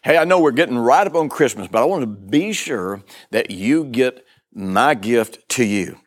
Hey, 0.01 0.17
I 0.19 0.23
know 0.23 0.39
we're 0.39 0.51
getting 0.51 0.77
right 0.77 1.07
up 1.07 1.15
on 1.15 1.29
Christmas, 1.29 1.67
but 1.67 1.81
I 1.81 1.85
want 1.85 2.03
to 2.03 2.07
be 2.07 2.53
sure 2.53 3.01
that 3.31 3.49
you 3.49 3.85
get 3.85 4.23
my 4.53 4.93
gift 4.93 5.49
to 5.49 5.65
you. 5.65 5.97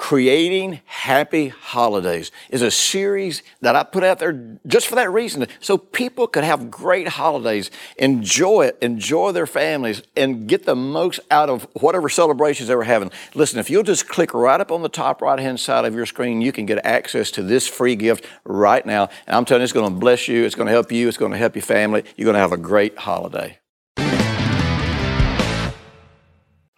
Creating 0.00 0.80
Happy 0.86 1.48
Holidays 1.48 2.32
is 2.48 2.62
a 2.62 2.70
series 2.70 3.42
that 3.60 3.76
I 3.76 3.82
put 3.82 4.02
out 4.02 4.18
there 4.18 4.56
just 4.66 4.86
for 4.86 4.94
that 4.94 5.12
reason, 5.12 5.46
so 5.60 5.76
people 5.76 6.26
could 6.26 6.42
have 6.42 6.70
great 6.70 7.06
holidays, 7.06 7.70
enjoy 7.98 8.62
it, 8.62 8.78
enjoy 8.80 9.32
their 9.32 9.46
families, 9.46 10.02
and 10.16 10.48
get 10.48 10.64
the 10.64 10.74
most 10.74 11.20
out 11.30 11.50
of 11.50 11.68
whatever 11.74 12.08
celebrations 12.08 12.68
they 12.68 12.74
were 12.74 12.84
having. 12.84 13.10
Listen, 13.34 13.58
if 13.58 13.68
you'll 13.68 13.82
just 13.82 14.08
click 14.08 14.32
right 14.32 14.58
up 14.58 14.72
on 14.72 14.80
the 14.80 14.88
top 14.88 15.20
right 15.20 15.38
hand 15.38 15.60
side 15.60 15.84
of 15.84 15.94
your 15.94 16.06
screen, 16.06 16.40
you 16.40 16.50
can 16.50 16.64
get 16.64 16.84
access 16.84 17.30
to 17.32 17.42
this 17.42 17.68
free 17.68 17.94
gift 17.94 18.24
right 18.44 18.86
now. 18.86 19.10
And 19.26 19.36
I'm 19.36 19.44
telling 19.44 19.60
you, 19.60 19.64
it's 19.64 19.74
going 19.74 19.92
to 19.92 20.00
bless 20.00 20.26
you, 20.28 20.46
it's 20.46 20.54
going 20.54 20.66
to 20.66 20.72
help 20.72 20.90
you, 20.90 21.08
it's 21.08 21.18
going 21.18 21.32
to 21.32 21.38
help 21.38 21.54
your 21.54 21.62
family. 21.62 22.04
You're 22.16 22.24
going 22.24 22.34
to 22.34 22.40
have 22.40 22.52
a 22.52 22.56
great 22.56 22.96
holiday. 22.96 23.59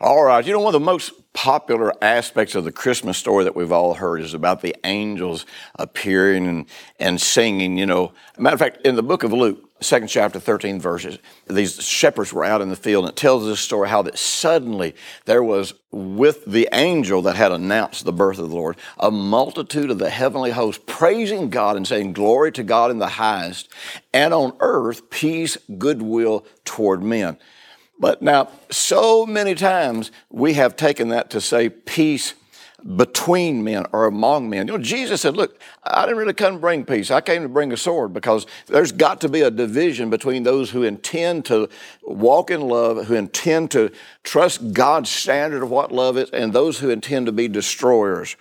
All 0.03 0.25
right, 0.25 0.45
you 0.45 0.53
know, 0.53 0.59
one 0.59 0.75
of 0.75 0.81
the 0.81 0.85
most 0.85 1.13
popular 1.33 1.93
aspects 2.03 2.57
of 2.57 2.65
the 2.65 2.73
Christmas 2.73 3.17
story 3.17 3.45
that 3.45 3.55
we've 3.55 3.71
all 3.71 3.95
heard 3.95 4.21
is 4.21 4.35
about 4.35 4.61
the 4.61 4.75
angels 4.83 5.47
appearing 5.77 6.49
and, 6.49 6.67
and 6.99 7.21
singing. 7.21 7.79
You 7.79 7.87
know, 7.87 8.13
matter 8.37 8.55
of 8.55 8.59
fact, 8.59 8.85
in 8.85 8.97
the 8.97 9.03
book 9.05 9.23
of 9.23 9.33
Luke, 9.33 9.63
second 9.79 10.09
chapter, 10.09 10.41
13 10.41 10.81
verses, 10.81 11.21
these 11.47 11.81
shepherds 11.81 12.33
were 12.33 12.45
out 12.45 12.61
in 12.61 12.69
the 12.69 12.75
field, 12.75 13.05
and 13.05 13.13
it 13.13 13.17
tells 13.17 13.47
this 13.47 13.61
story 13.61 13.89
how 13.89 14.03
that 14.03 14.19
suddenly 14.19 14.97
there 15.27 15.45
was 15.45 15.73
with 15.93 16.45
the 16.47 16.69
angel 16.73 17.23
that 17.23 17.37
had 17.37 17.53
announced 17.53 18.05
the 18.05 18.13
birth 18.13 18.41
of 18.41 18.51
the 18.51 18.57
Lord, 18.57 18.77
a 18.99 19.13
multitude 19.13 19.89
of 19.89 20.01
the 20.01 20.11
heavenly 20.11 20.51
host 20.51 20.85
praising 20.85 21.49
God 21.49 21.77
and 21.77 21.87
saying, 21.87 22.13
Glory 22.13 22.51
to 22.53 22.65
God 22.65 22.91
in 22.91 22.99
the 22.99 23.07
highest, 23.07 23.69
and 24.13 24.35
on 24.35 24.57
earth 24.59 25.11
peace, 25.11 25.57
goodwill 25.79 26.45
toward 26.65 27.05
men. 27.05 27.39
But 27.99 28.23
now, 28.23 28.49
so 28.71 29.27
many 29.27 29.55
times 29.55 30.11
we 30.31 30.55
have 30.55 30.77
taken 30.77 31.09
that 31.09 31.31
to 31.31 31.41
say 31.41 31.69
peace 31.69 32.35
between 32.97 33.63
men 33.63 33.87
or 33.93 34.07
among 34.07 34.51
men. 34.51 34.67
You 34.67 34.77
know, 34.77 34.83
Jesus 34.83 35.21
said, 35.21 35.37
Look, 35.37 35.61
I 35.85 36.03
didn't 36.03 36.19
really 36.19 36.35
come 36.35 36.55
to 36.55 36.61
bring 36.61 36.85
peace. 36.85 37.11
I 37.11 37.21
came 37.21 37.43
to 37.43 37.49
bring 37.49 37.73
a 37.73 37.77
sword 37.77 38.13
because 38.13 38.47
there's 38.67 38.93
got 38.93 39.21
to 39.21 39.29
be 39.29 39.43
a 39.43 39.51
division 39.51 40.11
between 40.11 40.43
those 40.43 40.71
who 40.71 40.83
intend 40.83 41.45
to 41.47 41.69
walk 42.03 42.51
in 42.51 42.61
love, 42.61 43.07
who 43.07 43.15
intend 43.15 43.71
to 43.73 43.93
trust 44.25 44.73
God's 44.73 45.11
standard 45.11 45.63
of 45.63 45.71
what 45.71 45.93
love 45.93 46.19
is, 46.19 46.31
and 46.31 46.53
those 46.53 46.79
who 46.79 46.91
intend 46.91 47.27
to 47.27 47.33
be 47.33 47.49
destroyers. 47.49 48.37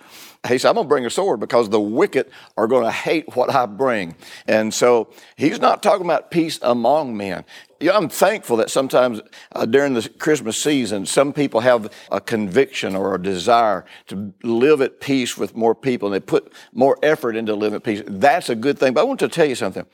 He 0.48 0.58
said, 0.58 0.70
I'm 0.70 0.74
going 0.74 0.86
to 0.86 0.88
bring 0.88 1.06
a 1.06 1.10
sword 1.10 1.38
because 1.38 1.68
the 1.68 1.80
wicked 1.80 2.28
are 2.56 2.66
going 2.66 2.82
to 2.82 2.90
hate 2.90 3.36
what 3.36 3.54
I 3.54 3.66
bring. 3.66 4.16
And 4.48 4.74
so 4.74 5.10
he's 5.36 5.60
not 5.60 5.84
talking 5.84 6.04
about 6.04 6.32
peace 6.32 6.58
among 6.62 7.16
men. 7.16 7.44
Yeah, 7.78 7.96
I'm 7.96 8.08
thankful 8.08 8.56
that 8.56 8.68
sometimes 8.68 9.20
uh, 9.52 9.66
during 9.66 9.94
the 9.94 10.08
Christmas 10.08 10.60
season, 10.60 11.06
some 11.06 11.32
people 11.32 11.60
have 11.60 11.92
a 12.10 12.20
conviction 12.20 12.96
or 12.96 13.14
a 13.14 13.22
desire 13.22 13.84
to 14.08 14.34
live 14.42 14.80
at 14.80 15.00
peace 15.00 15.38
with 15.38 15.54
more 15.56 15.76
people 15.76 16.08
and 16.08 16.14
they 16.14 16.24
put 16.24 16.52
more 16.72 16.98
effort 17.04 17.36
into 17.36 17.54
living 17.54 17.76
at 17.76 17.84
peace. 17.84 18.02
That's 18.06 18.48
a 18.48 18.56
good 18.56 18.80
thing. 18.80 18.94
But 18.94 19.02
I 19.02 19.04
want 19.04 19.20
to 19.20 19.28
tell 19.28 19.46
you 19.46 19.54
something. 19.54 19.86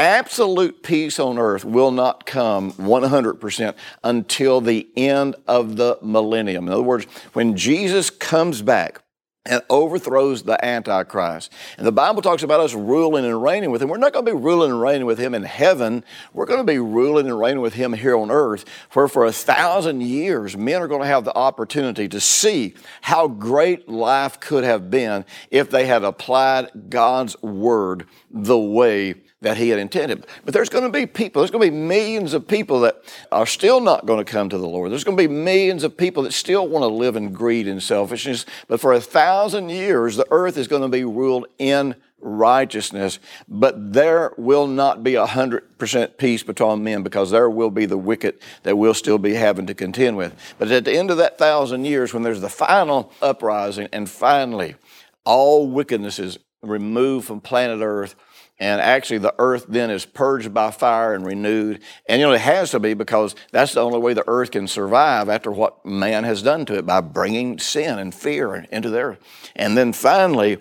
Absolute 0.00 0.82
peace 0.82 1.20
on 1.20 1.38
earth 1.38 1.64
will 1.64 1.92
not 1.92 2.26
come 2.26 2.72
100% 2.72 3.74
until 4.02 4.60
the 4.60 4.88
end 4.96 5.36
of 5.46 5.76
the 5.76 5.98
millennium. 6.02 6.66
In 6.66 6.72
other 6.72 6.82
words, 6.82 7.04
when 7.34 7.56
Jesus 7.56 8.10
comes 8.10 8.62
back, 8.62 9.00
and 9.44 9.60
overthrows 9.68 10.44
the 10.44 10.64
Antichrist. 10.64 11.52
And 11.76 11.84
the 11.84 11.92
Bible 11.92 12.22
talks 12.22 12.44
about 12.44 12.60
us 12.60 12.74
ruling 12.74 13.24
and 13.24 13.42
reigning 13.42 13.72
with 13.72 13.82
Him. 13.82 13.88
We're 13.88 13.96
not 13.96 14.12
going 14.12 14.24
to 14.24 14.32
be 14.32 14.40
ruling 14.40 14.70
and 14.70 14.80
reigning 14.80 15.06
with 15.06 15.18
Him 15.18 15.34
in 15.34 15.42
heaven. 15.42 16.04
We're 16.32 16.46
going 16.46 16.60
to 16.60 16.64
be 16.64 16.78
ruling 16.78 17.26
and 17.26 17.38
reigning 17.38 17.60
with 17.60 17.74
Him 17.74 17.92
here 17.92 18.16
on 18.16 18.30
earth, 18.30 18.64
where 18.92 19.08
for 19.08 19.26
a 19.26 19.32
thousand 19.32 20.02
years, 20.02 20.56
men 20.56 20.80
are 20.80 20.86
going 20.86 21.00
to 21.00 21.08
have 21.08 21.24
the 21.24 21.36
opportunity 21.36 22.08
to 22.08 22.20
see 22.20 22.74
how 23.00 23.26
great 23.26 23.88
life 23.88 24.38
could 24.38 24.62
have 24.62 24.90
been 24.90 25.24
if 25.50 25.70
they 25.70 25.86
had 25.86 26.04
applied 26.04 26.70
God's 26.88 27.40
Word 27.42 28.06
the 28.30 28.58
way 28.58 29.21
that 29.42 29.56
he 29.56 29.68
had 29.68 29.78
intended. 29.78 30.26
But 30.44 30.54
there's 30.54 30.68
going 30.68 30.84
to 30.84 30.90
be 30.90 31.04
people, 31.04 31.42
there's 31.42 31.50
going 31.50 31.64
to 31.64 31.70
be 31.70 31.76
millions 31.76 32.32
of 32.32 32.48
people 32.48 32.80
that 32.80 33.02
are 33.30 33.46
still 33.46 33.80
not 33.80 34.06
going 34.06 34.24
to 34.24 34.30
come 34.30 34.48
to 34.48 34.56
the 34.56 34.66
Lord. 34.66 34.90
There's 34.90 35.04
going 35.04 35.16
to 35.16 35.22
be 35.22 35.32
millions 35.32 35.84
of 35.84 35.96
people 35.96 36.22
that 36.22 36.32
still 36.32 36.66
want 36.66 36.84
to 36.84 36.86
live 36.86 37.16
in 37.16 37.32
greed 37.32 37.68
and 37.68 37.82
selfishness. 37.82 38.46
But 38.68 38.80
for 38.80 38.92
a 38.92 39.00
thousand 39.00 39.68
years, 39.68 40.16
the 40.16 40.26
earth 40.30 40.56
is 40.56 40.68
going 40.68 40.82
to 40.82 40.88
be 40.88 41.04
ruled 41.04 41.46
in 41.58 41.96
righteousness. 42.20 43.18
But 43.48 43.92
there 43.92 44.32
will 44.38 44.68
not 44.68 45.02
be 45.02 45.16
a 45.16 45.26
hundred 45.26 45.76
percent 45.76 46.16
peace 46.18 46.44
between 46.44 46.84
men 46.84 47.02
because 47.02 47.32
there 47.32 47.50
will 47.50 47.70
be 47.70 47.84
the 47.84 47.98
wicked 47.98 48.38
that 48.62 48.78
we'll 48.78 48.94
still 48.94 49.18
be 49.18 49.34
having 49.34 49.66
to 49.66 49.74
contend 49.74 50.16
with. 50.16 50.34
But 50.58 50.70
at 50.70 50.84
the 50.84 50.96
end 50.96 51.10
of 51.10 51.16
that 51.16 51.36
thousand 51.36 51.84
years, 51.84 52.14
when 52.14 52.22
there's 52.22 52.40
the 52.40 52.48
final 52.48 53.12
uprising 53.20 53.88
and 53.92 54.08
finally 54.08 54.76
all 55.24 55.68
wickedness 55.68 56.20
is 56.20 56.38
removed 56.62 57.26
from 57.26 57.40
planet 57.40 57.80
earth, 57.82 58.14
and 58.62 58.80
actually 58.80 59.18
the 59.18 59.34
earth 59.40 59.66
then 59.68 59.90
is 59.90 60.06
purged 60.06 60.54
by 60.54 60.70
fire 60.70 61.14
and 61.14 61.26
renewed. 61.26 61.82
And 62.06 62.20
you 62.20 62.28
know, 62.28 62.32
it 62.32 62.42
has 62.42 62.70
to 62.70 62.78
be 62.78 62.94
because 62.94 63.34
that's 63.50 63.74
the 63.74 63.80
only 63.80 63.98
way 63.98 64.14
the 64.14 64.22
earth 64.28 64.52
can 64.52 64.68
survive 64.68 65.28
after 65.28 65.50
what 65.50 65.84
man 65.84 66.22
has 66.22 66.42
done 66.42 66.64
to 66.66 66.78
it 66.78 66.86
by 66.86 67.00
bringing 67.00 67.58
sin 67.58 67.98
and 67.98 68.14
fear 68.14 68.54
into 68.70 68.88
the 68.88 69.00
earth. 69.00 69.18
And 69.56 69.76
then 69.76 69.92
finally, 69.92 70.58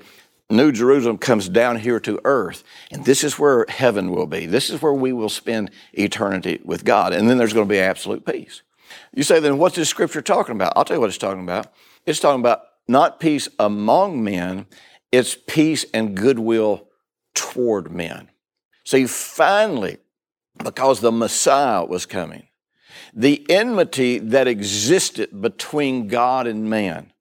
New 0.50 0.72
Jerusalem 0.72 1.20
comes 1.20 1.48
down 1.48 1.78
here 1.78 2.00
to 2.00 2.20
earth, 2.26 2.64
and 2.92 3.06
this 3.06 3.24
is 3.24 3.38
where 3.38 3.68
heaven 3.70 4.10
will 4.10 4.26
be. 4.26 4.48
This 4.48 4.72
is 4.72 4.82
where 4.82 4.94
we 4.94 5.14
will 5.14 5.30
spend 5.30 5.70
eternity 5.94 6.60
with 6.66 6.84
God. 6.84 7.14
And 7.14 7.30
then 7.30 7.38
there's 7.38 7.54
going 7.54 7.68
to 7.68 7.72
be 7.72 7.80
absolute 7.80 8.26
peace. 8.26 8.64
You 9.14 9.22
say, 9.22 9.40
then 9.40 9.60
what's 9.60 9.76
this 9.76 9.90
scripture 9.90 10.24
talking 10.24 10.56
about? 10.56 10.74
I'll 10.76 10.86
tell 10.86 10.98
you 10.98 11.02
what 11.02 11.10
it's 11.10 11.20
talking 11.20 11.44
about. 11.44 11.72
It's 12.08 12.20
talking 12.20 12.42
about 12.42 12.64
not 12.88 13.20
peace 13.20 13.48
among 13.60 14.24
men, 14.24 14.66
it's 15.12 15.38
peace 15.48 15.86
and 15.94 16.18
goodwill 16.18 16.88
toward 17.34 17.92
men. 17.92 18.30
See, 18.86 19.06
finally, 19.06 19.98
because 20.64 21.00
the 21.00 21.12
Messiah 21.12 21.86
was 21.86 22.06
coming, 22.06 22.48
the 23.14 23.46
enmity 23.50 24.20
that 24.20 24.48
existed 24.48 25.42
between 25.42 26.08
God 26.08 26.48
and 26.48 26.70
man 26.70 27.12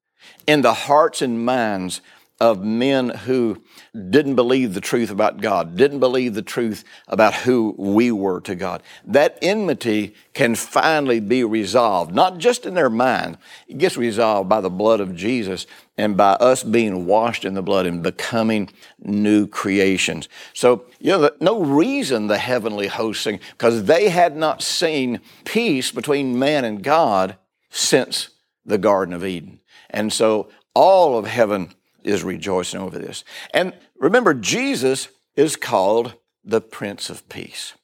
in 0.46 0.62
the 0.62 0.74
hearts 0.74 1.22
and 1.22 1.44
minds 1.44 2.00
of 2.40 2.64
men 2.64 3.10
who 3.10 3.62
didn't 4.08 4.34
believe 4.34 4.72
the 4.72 4.80
truth 4.80 5.10
about 5.10 5.40
God, 5.40 5.76
didn't 5.76 6.00
believe 6.00 6.34
the 6.34 6.42
truth 6.42 6.84
about 7.06 7.34
who 7.34 7.74
we 7.76 8.10
were 8.10 8.40
to 8.42 8.54
God. 8.54 8.82
That 9.04 9.38
enmity 9.42 10.14
can 10.32 10.54
finally 10.54 11.20
be 11.20 11.44
resolved, 11.44 12.14
not 12.14 12.38
just 12.38 12.64
in 12.64 12.74
their 12.74 12.90
mind, 12.90 13.36
it 13.68 13.78
gets 13.78 13.96
resolved 13.96 14.48
by 14.48 14.60
the 14.60 14.70
blood 14.70 15.00
of 15.00 15.14
Jesus 15.14 15.66
and 15.98 16.16
by 16.16 16.32
us 16.32 16.62
being 16.62 17.04
washed 17.04 17.44
in 17.44 17.54
the 17.54 17.62
blood 17.62 17.84
and 17.84 18.02
becoming 18.02 18.70
new 19.00 19.46
creations. 19.46 20.28
So, 20.54 20.86
you 20.98 21.10
know, 21.10 21.30
no 21.40 21.62
reason 21.62 22.28
the 22.28 22.38
heavenly 22.38 22.86
hosts 22.86 23.24
sing, 23.24 23.40
because 23.52 23.84
they 23.84 24.08
had 24.08 24.34
not 24.34 24.62
seen 24.62 25.20
peace 25.44 25.90
between 25.90 26.38
man 26.38 26.64
and 26.64 26.82
God 26.82 27.36
since 27.68 28.30
the 28.64 28.78
Garden 28.78 29.12
of 29.12 29.24
Eden. 29.24 29.60
And 29.90 30.12
so 30.12 30.48
all 30.74 31.18
of 31.18 31.26
heaven 31.26 31.74
is 32.04 32.22
rejoicing 32.22 32.80
over 32.80 32.98
this. 32.98 33.24
And 33.52 33.74
remember, 33.98 34.34
Jesus 34.34 35.08
is 35.36 35.56
called 35.56 36.14
the 36.44 36.60
Prince 36.60 37.10
of 37.10 37.28
Peace. 37.28 37.74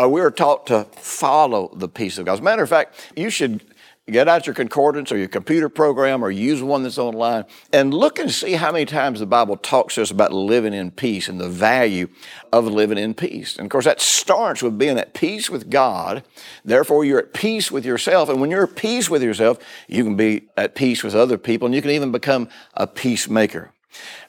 Uh, 0.00 0.08
we 0.08 0.20
are 0.20 0.30
taught 0.30 0.66
to 0.68 0.84
follow 0.92 1.74
the 1.74 1.88
peace 1.88 2.18
of 2.18 2.26
God. 2.26 2.34
As 2.34 2.40
a 2.40 2.42
matter 2.42 2.62
of 2.62 2.68
fact, 2.68 3.12
you 3.16 3.30
should 3.30 3.62
get 4.12 4.28
out 4.28 4.46
your 4.46 4.54
concordance 4.54 5.10
or 5.10 5.18
your 5.18 5.28
computer 5.28 5.68
program 5.68 6.24
or 6.24 6.30
use 6.30 6.62
one 6.62 6.84
that's 6.84 6.98
online 6.98 7.44
and 7.72 7.92
look 7.92 8.18
and 8.18 8.30
see 8.30 8.52
how 8.52 8.70
many 8.70 8.84
times 8.84 9.18
the 9.18 9.26
Bible 9.26 9.56
talks 9.56 9.96
to 9.96 10.02
us 10.02 10.12
about 10.12 10.32
living 10.32 10.72
in 10.72 10.92
peace 10.92 11.28
and 11.28 11.40
the 11.40 11.48
value 11.48 12.08
of 12.52 12.66
living 12.66 12.98
in 12.98 13.14
peace. 13.14 13.56
And 13.56 13.66
of 13.66 13.70
course, 13.70 13.84
that 13.84 14.00
starts 14.00 14.62
with 14.62 14.78
being 14.78 14.98
at 14.98 15.12
peace 15.12 15.50
with 15.50 15.70
God. 15.70 16.22
Therefore, 16.64 17.04
you're 17.04 17.18
at 17.18 17.34
peace 17.34 17.70
with 17.72 17.84
yourself. 17.84 18.28
And 18.28 18.40
when 18.40 18.50
you're 18.50 18.64
at 18.64 18.76
peace 18.76 19.10
with 19.10 19.22
yourself, 19.22 19.58
you 19.88 20.04
can 20.04 20.16
be 20.16 20.48
at 20.56 20.76
peace 20.76 21.02
with 21.02 21.14
other 21.14 21.38
people 21.38 21.66
and 21.66 21.74
you 21.74 21.82
can 21.82 21.90
even 21.90 22.12
become 22.12 22.48
a 22.74 22.86
peacemaker. 22.86 23.72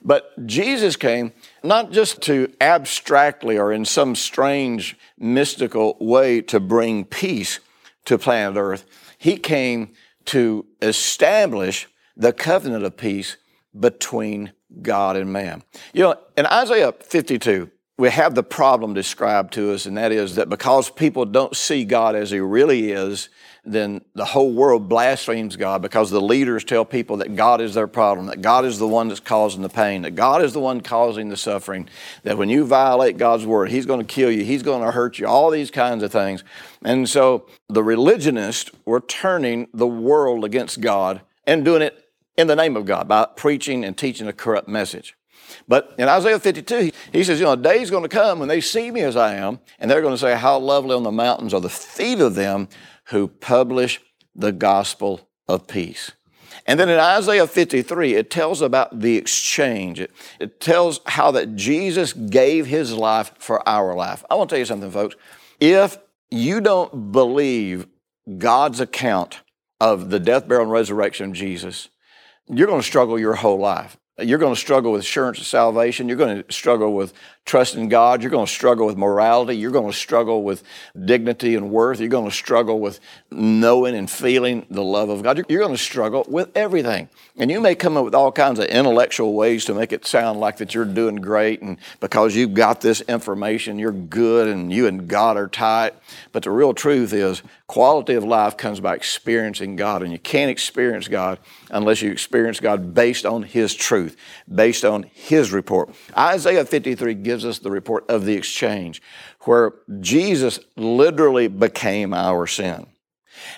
But 0.02 0.48
Jesus 0.48 0.96
came 0.96 1.34
not 1.64 1.92
just 1.92 2.22
to 2.24 2.52
abstractly 2.62 3.58
or 3.58 3.72
in 3.72 3.86
some 3.86 4.16
strange 4.16 4.98
mystical 5.20 5.98
way 6.00 6.42
to 6.44 6.60
bring 6.60 7.06
peace 7.06 7.60
to 8.08 8.18
planet 8.18 8.58
Earth. 8.58 8.86
He 9.18 9.38
came 9.38 9.94
to 10.26 10.66
establish 10.82 11.88
the 12.16 12.34
covenant 12.34 12.84
of 12.84 12.98
peace 12.98 13.38
between 13.78 14.54
God 14.82 15.16
and 15.16 15.32
man. 15.32 15.64
You 15.94 16.04
know, 16.04 16.16
in 16.36 16.46
Isaiah 16.46 16.92
52, 16.92 17.70
we 17.98 18.10
have 18.10 18.36
the 18.36 18.44
problem 18.44 18.94
described 18.94 19.54
to 19.54 19.74
us, 19.74 19.86
and 19.86 19.98
that 19.98 20.12
is 20.12 20.36
that 20.36 20.50
because 20.50 20.90
people 20.90 21.26
don't 21.26 21.56
see 21.56 21.84
God 21.84 22.16
as 22.16 22.32
He 22.32 22.40
really 22.40 22.92
is, 22.92 23.30
then 23.68 24.02
the 24.16 24.26
whole 24.26 24.52
world 24.52 24.88
blasphemes 24.88 25.56
God 25.56 25.82
because 25.82 26.10
the 26.10 26.22
leaders 26.22 26.64
tell 26.64 26.86
people 26.86 27.18
that 27.18 27.36
God 27.36 27.62
is 27.62 27.74
their 27.74 27.88
problem, 27.88 28.28
that 28.28 28.42
God 28.42 28.66
is 28.66 28.80
the 28.80 28.88
one 28.88 29.10
that's 29.10 29.20
causing 29.20 29.62
the 29.62 29.70
pain, 29.70 30.04
that 30.04 30.16
God 30.16 30.42
is 30.42 30.54
the 30.54 30.60
one 30.60 30.82
causing 30.82 31.30
the 31.30 31.38
suffering, 31.38 31.90
that 32.24 32.38
when 32.38 32.50
you 32.50 32.66
violate 32.66 33.18
God's 33.18 33.46
word, 33.46 33.70
He's 33.70 33.86
going 33.86 34.00
to 34.00 34.06
kill 34.06 34.32
you, 34.32 34.44
He's 34.44 34.64
going 34.64 34.84
to 34.84 34.92
hurt 34.92 35.20
you, 35.20 35.28
all 35.28 35.50
these 35.50 35.70
kinds 35.70 36.04
of 36.04 36.12
things. 36.12 36.44
And 36.84 37.10
so 37.10 37.46
the 37.68 37.84
religionists 37.84 38.72
were 38.86 39.02
turning 39.02 39.68
the 39.74 39.88
world 39.88 40.46
against 40.46 40.80
God 40.82 41.22
and 41.46 41.66
doing 41.66 41.82
it 41.82 42.10
in 42.38 42.48
the 42.48 42.56
name 42.56 42.78
of 42.78 42.86
God 42.86 43.08
by 43.08 43.28
preaching 43.36 43.84
and 43.84 43.98
teaching 43.98 44.28
a 44.28 44.34
corrupt 44.34 44.68
message. 44.68 45.16
But 45.68 45.94
in 45.98 46.08
Isaiah 46.08 46.40
52, 46.40 46.92
he 47.12 47.24
says, 47.24 47.40
you 47.40 47.46
know, 47.46 47.54
a 47.54 47.58
day's 47.58 47.90
going 47.90 48.04
to 48.04 48.10
come 48.10 48.40
when 48.40 48.48
they 48.48 48.62
see 48.62 48.92
me 48.92 49.02
as 49.02 49.16
I 49.16 49.36
am, 49.36 49.60
and 49.80 49.90
they're 49.90 50.02
going 50.02 50.14
to 50.14 50.18
say, 50.18 50.36
How 50.36 50.58
lovely 50.60 50.96
on 50.96 51.04
the 51.04 51.12
mountains 51.12 51.54
are 51.54 51.62
the 51.62 51.70
feet 51.70 52.20
of 52.20 52.36
them 52.36 52.68
who 53.10 53.28
publish 53.28 54.02
the 54.36 54.52
gospel 54.52 55.30
of 55.48 55.68
peace. 55.68 56.12
And 56.66 56.80
then 56.80 56.90
in 56.90 57.00
Isaiah 57.00 57.48
53, 57.48 58.16
it 58.16 58.30
tells 58.30 58.62
about 58.62 59.00
the 59.00 59.16
exchange. 59.16 60.00
It, 60.00 60.12
it, 60.40 60.60
tells 60.60 61.00
how 61.06 61.32
that 61.32 61.56
Jesus 61.56 62.12
gave 62.14 62.66
his 62.66 62.94
life 62.94 63.32
for 63.38 63.68
our 63.68 63.96
life. 63.96 64.26
I 64.30 64.36
want 64.36 64.50
to 64.50 64.54
tell 64.54 64.60
you 64.60 64.66
something, 64.66 64.92
folks. 64.92 65.16
If 65.60 65.98
you 66.30 66.60
don't 66.60 67.12
believe 67.12 67.88
God's 68.38 68.82
account 68.82 69.42
of 69.80 70.10
the 70.10 70.20
death, 70.20 70.48
burial, 70.48 70.64
and 70.64 70.72
resurrection 70.72 71.30
of 71.30 71.34
Jesus, 71.34 71.90
you're 72.48 72.68
going 72.68 72.82
to 72.82 72.88
struggle 72.88 73.18
your 73.18 73.36
whole 73.36 73.60
life. 73.60 73.98
You're 74.20 74.40
going 74.40 74.56
to 74.56 74.60
struggle 74.60 74.94
with 74.94 75.02
assurance 75.02 75.38
of 75.38 75.46
salvation. 75.46 76.08
You're 76.08 76.18
going 76.18 76.44
to 76.44 76.52
struggle 76.52 76.96
with 76.96 77.14
trust 77.46 77.76
in 77.76 77.88
God. 77.88 78.24
You're 78.24 78.32
going 78.32 78.48
to 78.48 78.52
struggle 78.52 78.88
with 78.88 78.98
morality. 78.98 79.56
You're 79.56 79.72
going 79.72 79.92
to 79.92 79.98
struggle 79.98 80.42
with 80.42 80.64
dignity 81.06 81.54
and 81.54 81.70
worth. 81.70 82.00
You're 82.00 82.10
going 82.10 82.30
to 82.30 82.36
struggle 82.36 82.80
with 82.80 83.00
knowing 83.30 83.96
and 83.96 84.10
feeling 84.10 84.66
the 84.72 84.84
love 84.84 85.10
of 85.10 85.22
God. 85.22 85.46
You're 85.48 85.62
going 85.62 85.76
to 85.76 85.82
struggle 85.82 86.26
with 86.28 86.50
everything. 86.58 87.10
And 87.38 87.52
you 87.52 87.62
may 87.62 87.76
come 87.76 87.96
up 87.96 88.06
with 88.06 88.16
all 88.16 88.32
kinds 88.32 88.58
of 88.58 88.66
intellectual 88.66 89.36
ways 89.36 89.66
to 89.66 89.76
make 89.76 89.94
it 89.94 90.04
sound 90.08 90.40
like 90.40 90.58
that 90.58 90.74
you're 90.74 90.84
doing 90.84 91.18
great 91.18 91.62
and 91.62 91.78
because 92.00 92.36
you've 92.36 92.56
got 92.56 92.82
this 92.82 93.02
information, 93.02 93.78
you're 93.78 93.92
good 93.92 94.48
and 94.48 94.74
you 94.74 94.88
and 94.88 95.08
God 95.08 95.38
are 95.38 95.48
tight. 95.48 95.94
But 96.32 96.42
the 96.42 96.50
real 96.50 96.74
truth 96.74 97.14
is 97.14 97.44
quality 97.68 98.14
of 98.14 98.24
life 98.24 98.58
comes 98.58 98.80
by 98.80 98.96
experiencing 98.96 99.76
God. 99.76 100.02
And 100.02 100.12
you 100.12 100.20
can't 100.20 100.50
experience 100.50 101.08
God 101.08 101.40
unless 101.70 102.02
you 102.02 102.12
experience 102.12 102.60
God 102.60 102.94
based 102.94 103.26
on 103.26 103.44
His 103.44 103.76
truth, 103.76 104.16
based 104.54 104.84
on 104.84 105.04
His 105.04 105.52
report. 105.52 105.90
Isaiah 106.18 106.66
53 106.66 107.14
gives 107.16 107.46
us 107.46 107.60
the 107.60 107.72
report 107.72 108.10
of 108.10 108.26
the 108.26 108.34
exchange 108.34 109.02
where 109.42 109.74
Jesus 110.00 110.60
literally 110.76 111.48
became 111.48 112.14
our 112.14 112.48
sin. 112.48 112.88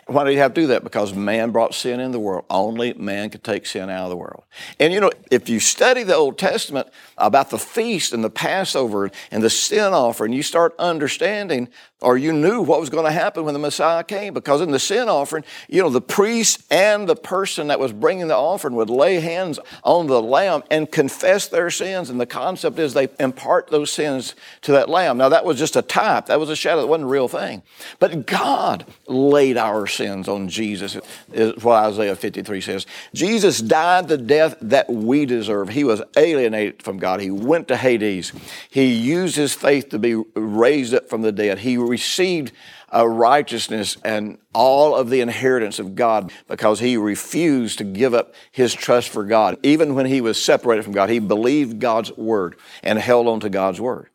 Why 0.07 0.24
did 0.24 0.31
he 0.31 0.38
have 0.38 0.53
to 0.53 0.62
do 0.62 0.67
that? 0.67 0.83
Because 0.83 1.13
man 1.13 1.51
brought 1.51 1.74
sin 1.74 2.00
in 2.00 2.12
the 2.12 2.19
world. 2.19 2.45
Only 2.50 2.93
man 2.93 3.29
could 3.29 3.43
take 3.43 3.65
sin 3.65 3.89
out 3.89 4.03
of 4.03 4.09
the 4.09 4.17
world. 4.17 4.43
And 4.79 4.93
you 4.93 5.00
know, 5.00 5.12
if 5.31 5.50
you 5.50 5.59
study 5.59 6.03
the 6.03 6.15
Old 6.15 6.38
Testament 6.38 6.88
about 7.17 7.50
the 7.50 7.59
feast 7.59 8.13
and 8.13 8.24
the 8.24 8.29
Passover 8.29 9.12
and 9.31 9.43
the 9.43 9.50
sin 9.50 9.93
offering, 9.93 10.33
you 10.33 10.43
start 10.43 10.75
understanding 10.79 11.69
or 12.01 12.17
you 12.17 12.31
knew 12.31 12.62
what 12.62 12.79
was 12.79 12.89
going 12.89 13.05
to 13.05 13.12
happen 13.12 13.43
when 13.43 13.53
the 13.53 13.59
Messiah 13.59 14.03
came. 14.03 14.33
Because 14.33 14.62
in 14.62 14.71
the 14.71 14.79
sin 14.79 15.09
offering, 15.09 15.43
you 15.67 15.81
know, 15.81 15.89
the 15.89 16.00
priest 16.00 16.63
and 16.71 17.09
the 17.09 17.15
person 17.15 17.67
that 17.67 17.79
was 17.79 17.91
bringing 17.91 18.27
the 18.27 18.38
offering 18.38 18.75
would 18.75 18.89
lay 18.89 19.19
hands 19.19 19.59
on 19.83 20.07
the 20.07 20.21
lamb 20.21 20.63
and 20.71 20.89
confess 20.89 21.48
their 21.48 21.69
sins. 21.69 22.09
And 22.09 22.19
the 22.19 22.25
concept 22.25 22.79
is 22.79 22.93
they 22.93 23.09
impart 23.19 23.67
those 23.67 23.91
sins 23.91 24.34
to 24.62 24.71
that 24.73 24.88
lamb. 24.88 25.17
Now, 25.17 25.30
that 25.30 25.43
was 25.43 25.60
just 25.60 25.75
a 25.75 25.82
type, 25.82 26.27
that 26.27 26.39
was 26.39 26.49
a 26.49 26.56
shadow, 26.56 26.82
that 26.82 26.88
wasn't 26.88 27.06
a 27.06 27.12
real 27.12 27.27
thing. 27.27 27.63
But 27.99 28.25
God 28.25 28.86
laid 29.08 29.58
our 29.58 29.68
sins 29.88 30.27
on 30.27 30.49
Jesus, 30.49 30.97
is 31.32 31.63
what 31.63 31.84
Isaiah 31.84 32.15
53 32.15 32.62
says. 32.62 32.86
Jesus 33.13 33.60
died 33.60 34.08
the 34.08 34.17
death 34.17 34.55
that 34.62 34.89
we 34.89 35.25
deserve. 35.25 35.69
He 35.69 35.84
was 35.84 36.01
alienated 36.17 36.82
from 36.84 36.97
God, 36.97 37.21
He 37.21 37.32
went 37.32 37.67
to 37.69 37.77
Hades. 37.77 38.34
He 38.69 38.93
used 38.93 39.36
His 39.36 39.53
faith 39.53 39.89
to 39.89 39.99
be 39.99 40.15
raised 40.36 40.93
up 40.93 41.10
from 41.10 41.21
the 41.21 41.32
dead. 41.32 41.60
He 41.60 41.77
received 41.77 42.51
a 42.91 43.08
righteousness 43.08 43.97
and 44.03 44.38
all 44.53 44.95
of 44.95 45.10
the 45.10 45.21
inheritance 45.21 45.79
of 45.79 45.95
God 45.95 46.32
because 46.47 46.79
he 46.79 46.97
refused 46.97 47.77
to 47.77 47.84
give 47.84 48.13
up 48.13 48.34
his 48.51 48.73
trust 48.73 49.10
for 49.10 49.23
God. 49.23 49.58
Even 49.63 49.95
when 49.95 50.05
he 50.05 50.21
was 50.21 50.43
separated 50.43 50.84
from 50.84 50.93
God, 50.93 51.10
he 51.10 51.19
believed 51.19 51.79
God's 51.79 52.12
word 52.17 52.55
and 52.84 52.97
held 52.99 53.27
on 53.27 53.39
to 53.41 53.49
God's 53.49 53.79
word. 53.79 54.10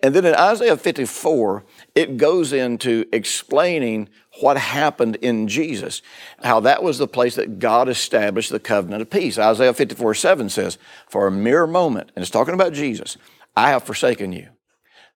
And 0.00 0.14
then 0.14 0.24
in 0.24 0.34
Isaiah 0.34 0.76
54, 0.76 1.64
it 1.94 2.16
goes 2.16 2.52
into 2.52 3.06
explaining 3.12 4.08
what 4.40 4.56
happened 4.56 5.16
in 5.16 5.46
Jesus, 5.48 6.00
how 6.42 6.60
that 6.60 6.82
was 6.82 6.98
the 6.98 7.06
place 7.06 7.34
that 7.36 7.58
God 7.58 7.88
established 7.88 8.50
the 8.50 8.58
covenant 8.58 9.02
of 9.02 9.10
peace. 9.10 9.38
Isaiah 9.38 9.74
54 9.74 10.14
7 10.14 10.48
says, 10.48 10.78
For 11.08 11.26
a 11.26 11.30
mere 11.30 11.66
moment, 11.66 12.10
and 12.14 12.22
it's 12.22 12.30
talking 12.30 12.54
about 12.54 12.72
Jesus, 12.72 13.16
I 13.54 13.70
have 13.70 13.84
forsaken 13.84 14.32
you 14.32 14.48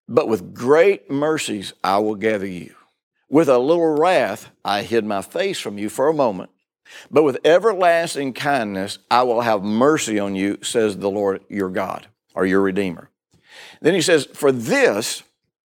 but 0.08 0.28
with 0.28 0.54
great 0.54 1.10
mercies 1.10 1.72
I 1.82 1.98
will 1.98 2.14
gather 2.14 2.46
you. 2.46 2.74
With 3.28 3.48
a 3.48 3.58
little 3.58 3.96
wrath 3.96 4.50
I 4.64 4.82
hid 4.82 5.04
my 5.04 5.22
face 5.22 5.58
from 5.58 5.78
you 5.78 5.88
for 5.88 6.08
a 6.08 6.14
moment. 6.14 6.50
But 7.10 7.24
with 7.24 7.38
everlasting 7.44 8.32
kindness 8.32 8.98
I 9.10 9.24
will 9.24 9.40
have 9.40 9.62
mercy 9.62 10.18
on 10.18 10.36
you, 10.36 10.58
says 10.62 10.96
the 10.96 11.10
Lord 11.10 11.42
your 11.48 11.70
God, 11.70 12.06
or 12.34 12.46
your 12.46 12.60
Redeemer. 12.60 13.10
Then 13.80 13.94
he 13.94 14.02
says, 14.02 14.26
For 14.26 14.52
this, 14.52 15.24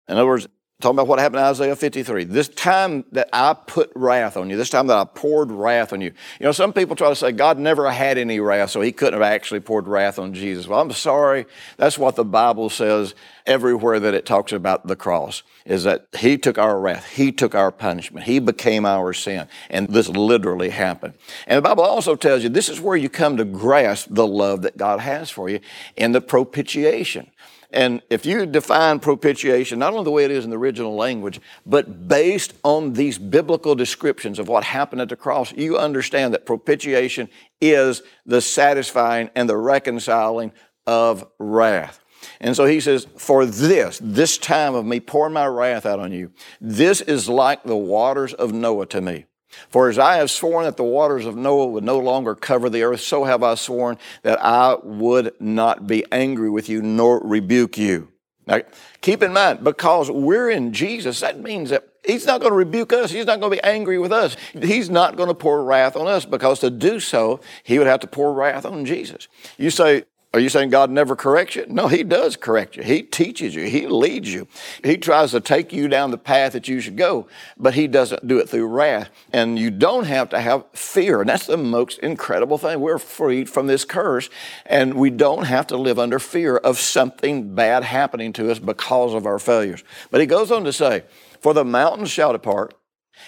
in 0.07 0.15
other 0.15 0.27
words, 0.27 0.47
talking 0.81 0.95
about 0.95 1.07
what 1.07 1.19
happened 1.19 1.41
in 1.41 1.45
Isaiah 1.45 1.75
53. 1.75 2.23
This 2.23 2.47
time 2.47 3.03
that 3.11 3.27
I 3.33 3.53
put 3.53 3.91
wrath 3.95 4.37
on 4.37 4.49
you, 4.49 4.55
this 4.55 4.69
time 4.69 4.87
that 4.87 4.95
I 4.95 5.03
poured 5.03 5.51
wrath 5.51 5.91
on 5.91 5.99
you. 5.99 6.13
You 6.39 6.45
know, 6.45 6.53
some 6.53 6.71
people 6.71 6.95
try 6.95 7.09
to 7.09 7.17
say 7.17 7.33
God 7.33 7.59
never 7.59 7.91
had 7.91 8.17
any 8.17 8.39
wrath, 8.39 8.69
so 8.69 8.79
he 8.79 8.93
couldn't 8.93 9.19
have 9.19 9.21
actually 9.21 9.59
poured 9.59 9.89
wrath 9.89 10.17
on 10.17 10.33
Jesus. 10.33 10.69
Well, 10.69 10.79
I'm 10.79 10.91
sorry. 10.93 11.47
That's 11.75 11.97
what 11.97 12.15
the 12.15 12.23
Bible 12.23 12.69
says 12.69 13.13
everywhere 13.45 13.99
that 13.99 14.13
it 14.13 14.25
talks 14.25 14.53
about 14.53 14.87
the 14.87 14.95
cross, 14.95 15.43
is 15.65 15.83
that 15.83 16.07
he 16.17 16.37
took 16.37 16.57
our 16.57 16.79
wrath. 16.79 17.09
He 17.09 17.33
took 17.33 17.55
our 17.55 17.73
punishment. 17.73 18.25
He 18.25 18.39
became 18.39 18.85
our 18.85 19.11
sin. 19.11 19.49
And 19.69 19.89
this 19.89 20.07
literally 20.07 20.69
happened. 20.69 21.15
And 21.45 21.57
the 21.57 21.61
Bible 21.61 21.83
also 21.83 22.15
tells 22.15 22.41
you 22.41 22.47
this 22.47 22.69
is 22.69 22.79
where 22.79 22.95
you 22.95 23.09
come 23.09 23.35
to 23.35 23.43
grasp 23.43 24.07
the 24.11 24.25
love 24.25 24.61
that 24.61 24.77
God 24.77 25.01
has 25.01 25.29
for 25.29 25.49
you 25.49 25.59
in 25.97 26.13
the 26.13 26.21
propitiation. 26.21 27.31
And 27.71 28.01
if 28.09 28.25
you 28.25 28.45
define 28.47 28.99
propitiation, 28.99 29.77
not 29.77 29.93
only 29.93 30.03
the 30.03 30.11
way 30.11 30.25
it 30.25 30.31
is 30.31 30.43
in 30.43 30.49
the 30.49 30.57
original 30.57 30.95
language, 30.95 31.39
but 31.65 32.07
based 32.07 32.53
on 32.63 32.93
these 32.93 33.19
biblical 33.19 33.75
descriptions 33.75 34.39
of 34.39 34.47
what 34.47 34.63
happened 34.63 35.01
at 35.01 35.09
the 35.09 35.15
cross, 35.15 35.51
you 35.53 35.77
understand 35.77 36.33
that 36.33 36.47
propitiation 36.47 37.29
is 37.61 38.01
the 38.25 38.41
satisfying 38.41 39.29
and 39.35 39.47
the 39.47 39.57
reconciling 39.57 40.51
of 40.87 41.27
wrath. 41.37 42.03
And 42.41 42.55
so 42.55 42.65
he 42.65 42.79
says, 42.79 43.05
For 43.17 43.45
this, 43.45 43.99
this 44.01 44.37
time 44.37 44.73
of 44.73 44.85
me 44.85 44.99
pouring 44.99 45.33
my 45.33 45.45
wrath 45.45 45.85
out 45.85 45.99
on 45.99 46.11
you, 46.11 46.31
this 46.59 47.01
is 47.01 47.29
like 47.29 47.63
the 47.63 47.77
waters 47.77 48.33
of 48.33 48.51
Noah 48.51 48.87
to 48.87 49.01
me. 49.01 49.25
For 49.69 49.89
as 49.89 49.97
I 49.97 50.17
have 50.17 50.29
sworn 50.31 50.65
that 50.65 50.77
the 50.77 50.83
waters 50.83 51.25
of 51.25 51.35
Noah 51.35 51.67
would 51.67 51.83
no 51.83 51.99
longer 51.99 52.35
cover 52.35 52.69
the 52.69 52.83
earth, 52.83 53.01
so 53.01 53.23
have 53.23 53.43
I 53.43 53.55
sworn 53.55 53.97
that 54.23 54.43
I 54.43 54.77
would 54.83 55.33
not 55.39 55.87
be 55.87 56.05
angry 56.11 56.49
with 56.49 56.69
you 56.69 56.81
nor 56.81 57.19
rebuke 57.19 57.77
you. 57.77 58.09
Now, 58.47 58.61
keep 59.01 59.21
in 59.21 59.31
mind, 59.31 59.63
because 59.63 60.09
we're 60.09 60.49
in 60.49 60.73
Jesus, 60.73 61.19
that 61.19 61.39
means 61.39 61.69
that 61.69 61.87
He's 62.05 62.25
not 62.25 62.39
going 62.39 62.51
to 62.51 62.57
rebuke 62.57 62.91
us. 62.93 63.11
He's 63.11 63.25
not 63.25 63.39
going 63.39 63.51
to 63.51 63.57
be 63.57 63.63
angry 63.63 63.99
with 63.99 64.11
us. 64.11 64.35
He's 64.53 64.89
not 64.89 65.17
going 65.17 65.27
to 65.27 65.35
pour 65.35 65.63
wrath 65.63 65.95
on 65.95 66.07
us 66.07 66.25
because 66.25 66.59
to 66.61 66.71
do 66.71 66.99
so, 66.99 67.41
He 67.63 67.77
would 67.77 67.87
have 67.87 67.99
to 67.99 68.07
pour 68.07 68.33
wrath 68.33 68.65
on 68.65 68.85
Jesus. 68.85 69.27
You 69.57 69.69
say, 69.69 70.05
Are 70.31 70.39
you 70.39 70.49
saying 70.49 70.69
God 70.69 70.91
never 70.91 71.15
corrects 71.15 71.55
you? 71.55 71.65
No, 71.67 71.87
He 71.87 72.03
does 72.03 72.35
correct 72.35 72.77
you. 72.77 72.83
He 72.83 73.01
teaches 73.01 73.55
you. 73.55 73.63
He 73.63 73.87
leads 73.87 74.31
you. 74.31 74.47
He 74.83 74.95
tries 74.95 75.31
to 75.31 75.39
take 75.39 75.73
you 75.73 75.87
down 75.87 76.11
the 76.11 76.19
path 76.19 76.53
that 76.53 76.67
you 76.67 76.81
should 76.81 76.97
go, 76.97 77.27
but 77.57 77.73
He 77.73 77.87
doesn't 77.87 78.27
do 78.27 78.37
it 78.37 78.47
through 78.47 78.67
wrath. 78.67 79.09
And 79.33 79.57
you 79.57 79.71
don't 79.71 80.05
have 80.05 80.29
to 80.29 80.39
have 80.39 80.65
fear. 80.71 81.21
And 81.21 81.29
that's 81.29 81.47
the 81.47 81.57
most 81.57 81.97
incredible 81.99 82.59
thing. 82.59 82.79
We're 82.79 82.99
freed 82.99 83.49
from 83.49 83.65
this 83.65 83.85
curse, 83.85 84.29
and 84.67 84.93
we 84.93 85.09
don't 85.09 85.45
have 85.45 85.65
to 85.67 85.77
live 85.77 85.97
under 85.97 86.19
fear 86.19 86.57
of 86.57 86.77
something 86.77 87.55
bad 87.55 87.83
happening 87.83 88.31
to 88.33 88.51
us 88.51 88.59
because 88.59 89.15
of 89.15 89.25
our 89.25 89.39
failures. 89.39 89.83
But 90.11 90.21
He 90.21 90.27
goes 90.27 90.51
on 90.51 90.63
to 90.65 90.73
say, 90.73 91.05
For 91.39 91.55
the 91.55 91.65
mountains 91.65 92.11
shall 92.11 92.33
depart 92.33 92.75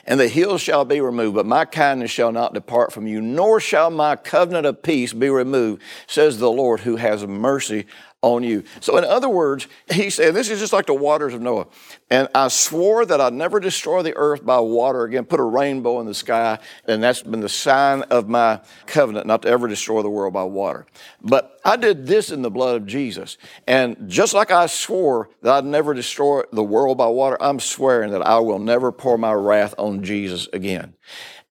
and 0.05 0.19
the 0.19 0.27
hills 0.27 0.61
shall 0.61 0.85
be 0.85 1.01
removed, 1.01 1.35
but 1.35 1.45
my 1.45 1.65
kindness 1.65 2.11
shall 2.11 2.31
not 2.31 2.53
depart 2.53 2.91
from 2.91 3.07
you, 3.07 3.21
nor 3.21 3.59
shall 3.59 3.89
my 3.89 4.15
covenant 4.15 4.65
of 4.65 4.81
peace 4.81 5.13
be 5.13 5.29
removed, 5.29 5.81
says 6.07 6.37
the 6.37 6.51
Lord 6.51 6.81
who 6.81 6.95
has 6.95 7.25
mercy 7.25 7.85
on 8.21 8.43
you. 8.43 8.63
So, 8.81 8.97
in 8.97 9.03
other 9.03 9.29
words, 9.29 9.67
he 9.91 10.09
said, 10.09 10.35
This 10.35 10.49
is 10.49 10.59
just 10.59 10.73
like 10.73 10.85
the 10.85 10.93
waters 10.93 11.33
of 11.33 11.41
Noah. 11.41 11.67
And 12.09 12.27
I 12.35 12.49
swore 12.49 13.05
that 13.05 13.19
I'd 13.19 13.33
never 13.33 13.59
destroy 13.59 14.03
the 14.03 14.15
earth 14.15 14.45
by 14.45 14.59
water 14.59 15.03
again, 15.03 15.25
put 15.25 15.39
a 15.39 15.43
rainbow 15.43 15.99
in 15.99 16.05
the 16.05 16.13
sky, 16.13 16.59
and 16.85 17.01
that's 17.01 17.23
been 17.23 17.39
the 17.39 17.49
sign 17.49 18.03
of 18.03 18.29
my 18.29 18.61
covenant 18.85 19.25
not 19.25 19.41
to 19.41 19.47
ever 19.47 19.67
destroy 19.67 20.03
the 20.03 20.09
world 20.09 20.33
by 20.33 20.43
water. 20.43 20.85
But 21.21 21.59
I 21.65 21.77
did 21.77 22.05
this 22.05 22.31
in 22.31 22.43
the 22.43 22.51
blood 22.51 22.75
of 22.75 22.85
Jesus. 22.85 23.37
And 23.67 23.97
just 24.07 24.33
like 24.33 24.51
I 24.51 24.67
swore 24.67 25.29
that 25.41 25.53
I'd 25.53 25.65
never 25.65 25.93
destroy 25.93 26.43
the 26.51 26.63
world 26.63 26.97
by 26.97 27.07
water, 27.07 27.37
I'm 27.41 27.59
swearing 27.59 28.11
that 28.11 28.25
I 28.25 28.39
will 28.39 28.59
never 28.59 28.91
pour 28.91 29.17
my 29.17 29.33
wrath 29.33 29.73
on 29.77 30.03
Jesus 30.03 30.47
again. 30.53 30.93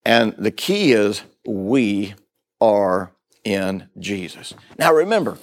And 0.04 0.35
the 0.38 0.50
key 0.50 0.92
is 0.92 1.22
we 1.44 2.14
are 2.61 3.12
in 3.44 3.88
Jesus. 3.98 4.54
Now 4.78 4.92
remember, 4.92 5.38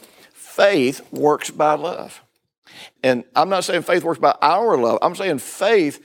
faith 0.58 1.02
works 1.14 1.52
by 1.52 1.76
love. 1.76 2.24
And 3.04 3.24
I'm 3.36 3.48
not 3.48 3.64
saying 3.64 3.84
faith 3.84 4.04
works 4.04 4.20
by 4.20 4.36
our 4.42 4.76
love. 4.76 4.98
I'm 5.04 5.16
saying 5.16 5.38
faith, 5.38 6.04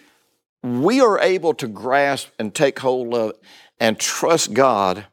we 0.62 1.00
are 1.00 1.18
able 1.18 1.54
to 1.54 1.66
grasp 1.66 2.28
and 2.38 2.54
take 2.54 2.78
hold 2.78 3.14
of 3.14 3.32
and 3.80 3.98
trust 3.98 4.52
God 4.52 5.06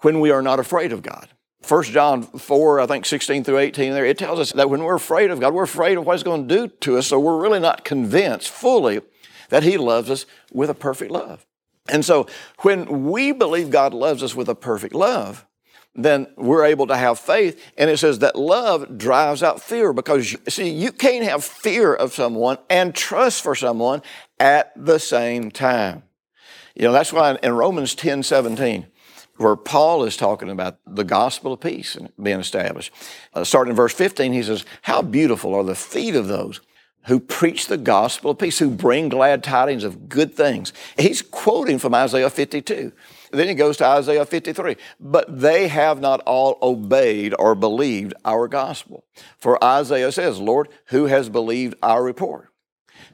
when 0.00 0.18
we 0.18 0.32
are 0.32 0.42
not 0.42 0.58
afraid 0.58 0.92
of 0.92 1.02
God. 1.02 1.28
1 1.66 1.84
John 1.84 2.22
4, 2.22 2.80
I 2.80 2.86
think 2.86 3.06
16 3.06 3.44
through 3.44 3.58
18 3.58 3.92
there, 3.92 4.04
it 4.04 4.18
tells 4.18 4.40
us 4.40 4.52
that 4.52 4.68
when 4.68 4.82
we're 4.82 4.96
afraid 4.96 5.30
of 5.30 5.38
God, 5.38 5.54
we're 5.54 5.62
afraid 5.62 5.96
of 5.96 6.04
what 6.04 6.16
He's 6.16 6.22
going 6.24 6.48
to 6.48 6.56
do 6.56 6.68
to 6.80 6.98
us, 6.98 7.06
so 7.06 7.20
we're 7.20 7.40
really 7.40 7.60
not 7.60 7.84
convinced 7.84 8.48
fully 8.48 9.00
that 9.50 9.62
He 9.62 9.76
loves 9.76 10.10
us 10.10 10.26
with 10.50 10.68
a 10.68 10.74
perfect 10.74 11.12
love. 11.12 11.46
And 11.88 12.04
so 12.04 12.26
when 12.60 13.10
we 13.10 13.32
believe 13.32 13.70
God 13.70 13.94
loves 13.94 14.22
us 14.22 14.34
with 14.34 14.48
a 14.48 14.54
perfect 14.54 14.94
love, 14.94 15.46
then 16.04 16.26
we're 16.36 16.64
able 16.64 16.86
to 16.86 16.96
have 16.96 17.18
faith. 17.18 17.72
And 17.76 17.90
it 17.90 17.98
says 17.98 18.20
that 18.20 18.36
love 18.36 18.98
drives 18.98 19.42
out 19.42 19.60
fear 19.60 19.92
because, 19.92 20.36
see, 20.48 20.70
you 20.70 20.92
can't 20.92 21.24
have 21.24 21.44
fear 21.44 21.94
of 21.94 22.14
someone 22.14 22.58
and 22.68 22.94
trust 22.94 23.42
for 23.42 23.54
someone 23.54 24.02
at 24.38 24.72
the 24.76 24.98
same 24.98 25.50
time. 25.50 26.02
You 26.74 26.82
know, 26.84 26.92
that's 26.92 27.12
why 27.12 27.36
in 27.42 27.52
Romans 27.52 27.94
10 27.94 28.22
17, 28.22 28.86
where 29.36 29.56
Paul 29.56 30.04
is 30.04 30.16
talking 30.16 30.50
about 30.50 30.78
the 30.86 31.04
gospel 31.04 31.52
of 31.52 31.60
peace 31.60 31.96
being 32.22 32.40
established, 32.40 32.92
uh, 33.34 33.44
starting 33.44 33.70
in 33.70 33.76
verse 33.76 33.94
15, 33.94 34.32
he 34.32 34.42
says, 34.42 34.64
How 34.82 35.02
beautiful 35.02 35.54
are 35.54 35.64
the 35.64 35.74
feet 35.74 36.14
of 36.14 36.28
those 36.28 36.60
who 37.06 37.18
preach 37.18 37.66
the 37.66 37.78
gospel 37.78 38.32
of 38.32 38.38
peace, 38.38 38.58
who 38.58 38.70
bring 38.70 39.08
glad 39.08 39.42
tidings 39.42 39.84
of 39.84 40.08
good 40.08 40.34
things. 40.34 40.72
He's 40.98 41.22
quoting 41.22 41.78
from 41.78 41.94
Isaiah 41.94 42.30
52. 42.30 42.92
Then 43.32 43.48
he 43.48 43.54
goes 43.54 43.76
to 43.78 43.86
Isaiah 43.86 44.26
53. 44.26 44.76
But 44.98 45.40
they 45.40 45.68
have 45.68 46.00
not 46.00 46.20
all 46.20 46.58
obeyed 46.62 47.34
or 47.38 47.54
believed 47.54 48.14
our 48.24 48.48
gospel. 48.48 49.04
For 49.38 49.62
Isaiah 49.62 50.12
says, 50.12 50.38
Lord, 50.38 50.68
who 50.86 51.06
has 51.06 51.28
believed 51.28 51.74
our 51.82 52.02
report? 52.02 52.48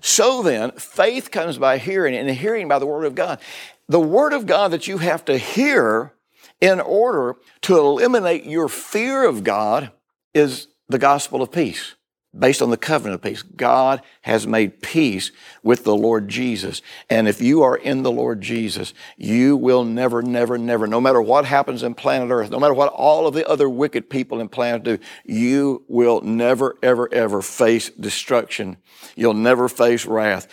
So 0.00 0.42
then, 0.42 0.72
faith 0.72 1.30
comes 1.30 1.58
by 1.58 1.78
hearing, 1.78 2.14
and 2.14 2.28
hearing 2.30 2.68
by 2.68 2.78
the 2.78 2.86
word 2.86 3.04
of 3.04 3.14
God. 3.14 3.40
The 3.88 4.00
word 4.00 4.32
of 4.32 4.46
God 4.46 4.72
that 4.72 4.88
you 4.88 4.98
have 4.98 5.24
to 5.26 5.38
hear 5.38 6.12
in 6.60 6.80
order 6.80 7.36
to 7.62 7.78
eliminate 7.78 8.44
your 8.44 8.68
fear 8.68 9.26
of 9.26 9.44
God 9.44 9.92
is 10.34 10.68
the 10.88 10.98
gospel 10.98 11.42
of 11.42 11.52
peace 11.52 11.94
based 12.38 12.60
on 12.62 12.70
the 12.70 12.76
covenant 12.76 13.14
of 13.16 13.22
peace. 13.22 13.42
God 13.42 14.02
has 14.22 14.46
made 14.46 14.82
peace 14.82 15.30
with 15.62 15.84
the 15.84 15.96
Lord 15.96 16.28
Jesus. 16.28 16.82
And 17.08 17.28
if 17.28 17.40
you 17.40 17.62
are 17.62 17.76
in 17.76 18.02
the 18.02 18.10
Lord 18.10 18.40
Jesus, 18.40 18.92
you 19.16 19.56
will 19.56 19.84
never, 19.84 20.22
never, 20.22 20.58
never, 20.58 20.86
no 20.86 21.00
matter 21.00 21.20
what 21.20 21.44
happens 21.44 21.82
in 21.82 21.94
planet 21.94 22.30
Earth, 22.30 22.50
no 22.50 22.60
matter 22.60 22.74
what 22.74 22.92
all 22.92 23.26
of 23.26 23.34
the 23.34 23.48
other 23.48 23.68
wicked 23.68 24.10
people 24.10 24.40
in 24.40 24.48
planet 24.48 24.82
do, 24.82 24.98
you 25.24 25.84
will 25.88 26.20
never, 26.20 26.76
ever, 26.82 27.12
ever 27.12 27.42
face 27.42 27.90
destruction. 27.90 28.76
You'll 29.14 29.34
never 29.34 29.68
face 29.68 30.04
wrath. 30.04 30.46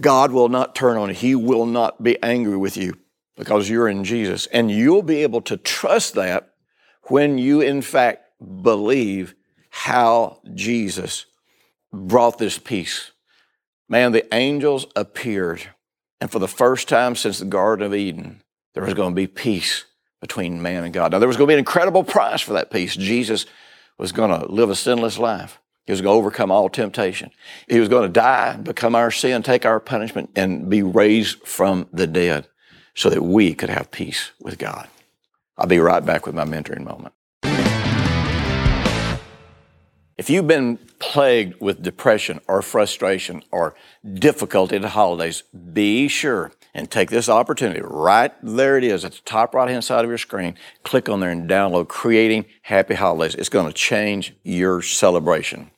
God 0.00 0.32
will 0.32 0.48
not 0.48 0.74
turn 0.74 0.96
on 0.96 1.08
you. 1.08 1.14
He 1.14 1.34
will 1.34 1.66
not 1.66 2.02
be 2.02 2.20
angry 2.22 2.56
with 2.56 2.76
you 2.76 2.96
because 3.36 3.68
you're 3.68 3.88
in 3.88 4.04
Jesus. 4.04 4.46
And 4.46 4.70
you'll 4.70 5.02
be 5.02 5.22
able 5.22 5.42
to 5.42 5.56
trust 5.56 6.14
that 6.14 6.50
when 7.04 7.38
you, 7.38 7.60
in 7.60 7.82
fact, 7.82 8.24
believe 8.62 9.34
how 9.70 10.40
Jesus 10.54 11.26
brought 11.92 12.38
this 12.38 12.58
peace. 12.58 13.10
Man, 13.88 14.12
the 14.12 14.32
angels 14.34 14.86
appeared, 14.94 15.62
and 16.20 16.30
for 16.30 16.38
the 16.38 16.48
first 16.48 16.88
time 16.88 17.16
since 17.16 17.38
the 17.38 17.44
Garden 17.44 17.84
of 17.84 17.94
Eden, 17.94 18.42
there 18.74 18.84
was 18.84 18.94
going 18.94 19.10
to 19.10 19.16
be 19.16 19.26
peace 19.26 19.84
between 20.20 20.62
man 20.62 20.84
and 20.84 20.92
God. 20.92 21.12
Now, 21.12 21.18
there 21.18 21.28
was 21.28 21.36
going 21.36 21.48
to 21.48 21.50
be 21.50 21.54
an 21.54 21.60
incredible 21.60 22.04
price 22.04 22.40
for 22.40 22.52
that 22.52 22.70
peace. 22.70 22.94
Jesus 22.94 23.46
was 23.98 24.12
going 24.12 24.30
to 24.30 24.46
live 24.46 24.70
a 24.70 24.76
sinless 24.76 25.18
life. 25.18 25.58
He 25.86 25.92
was 25.92 26.02
going 26.02 26.14
to 26.14 26.18
overcome 26.18 26.52
all 26.52 26.68
temptation. 26.68 27.30
He 27.68 27.80
was 27.80 27.88
going 27.88 28.04
to 28.04 28.12
die, 28.12 28.56
become 28.56 28.94
our 28.94 29.10
sin, 29.10 29.42
take 29.42 29.64
our 29.64 29.80
punishment, 29.80 30.30
and 30.36 30.68
be 30.70 30.82
raised 30.82 31.42
from 31.46 31.88
the 31.92 32.06
dead 32.06 32.46
so 32.94 33.10
that 33.10 33.22
we 33.22 33.54
could 33.54 33.70
have 33.70 33.90
peace 33.90 34.30
with 34.40 34.58
God. 34.58 34.88
I'll 35.56 35.66
be 35.66 35.78
right 35.78 36.04
back 36.04 36.26
with 36.26 36.34
my 36.34 36.44
mentoring 36.44 36.84
moment. 36.84 37.14
If 40.20 40.28
you've 40.28 40.46
been 40.46 40.76
plagued 40.98 41.62
with 41.62 41.80
depression 41.80 42.42
or 42.46 42.60
frustration 42.60 43.42
or 43.50 43.74
difficulty 44.12 44.76
at 44.76 44.82
the 44.82 44.90
holidays, 44.90 45.44
be 45.72 46.08
sure 46.08 46.52
and 46.74 46.90
take 46.90 47.08
this 47.08 47.30
opportunity. 47.30 47.80
Right 47.82 48.30
there 48.42 48.76
it 48.76 48.84
is 48.84 49.02
at 49.06 49.12
the 49.12 49.20
top 49.24 49.54
right 49.54 49.70
hand 49.70 49.82
side 49.82 50.04
of 50.04 50.10
your 50.10 50.18
screen. 50.18 50.56
Click 50.82 51.08
on 51.08 51.20
there 51.20 51.30
and 51.30 51.48
download 51.48 51.88
Creating 51.88 52.44
Happy 52.60 52.96
Holidays. 52.96 53.34
It's 53.34 53.48
going 53.48 53.66
to 53.66 53.72
change 53.72 54.34
your 54.42 54.82
celebration. 54.82 55.70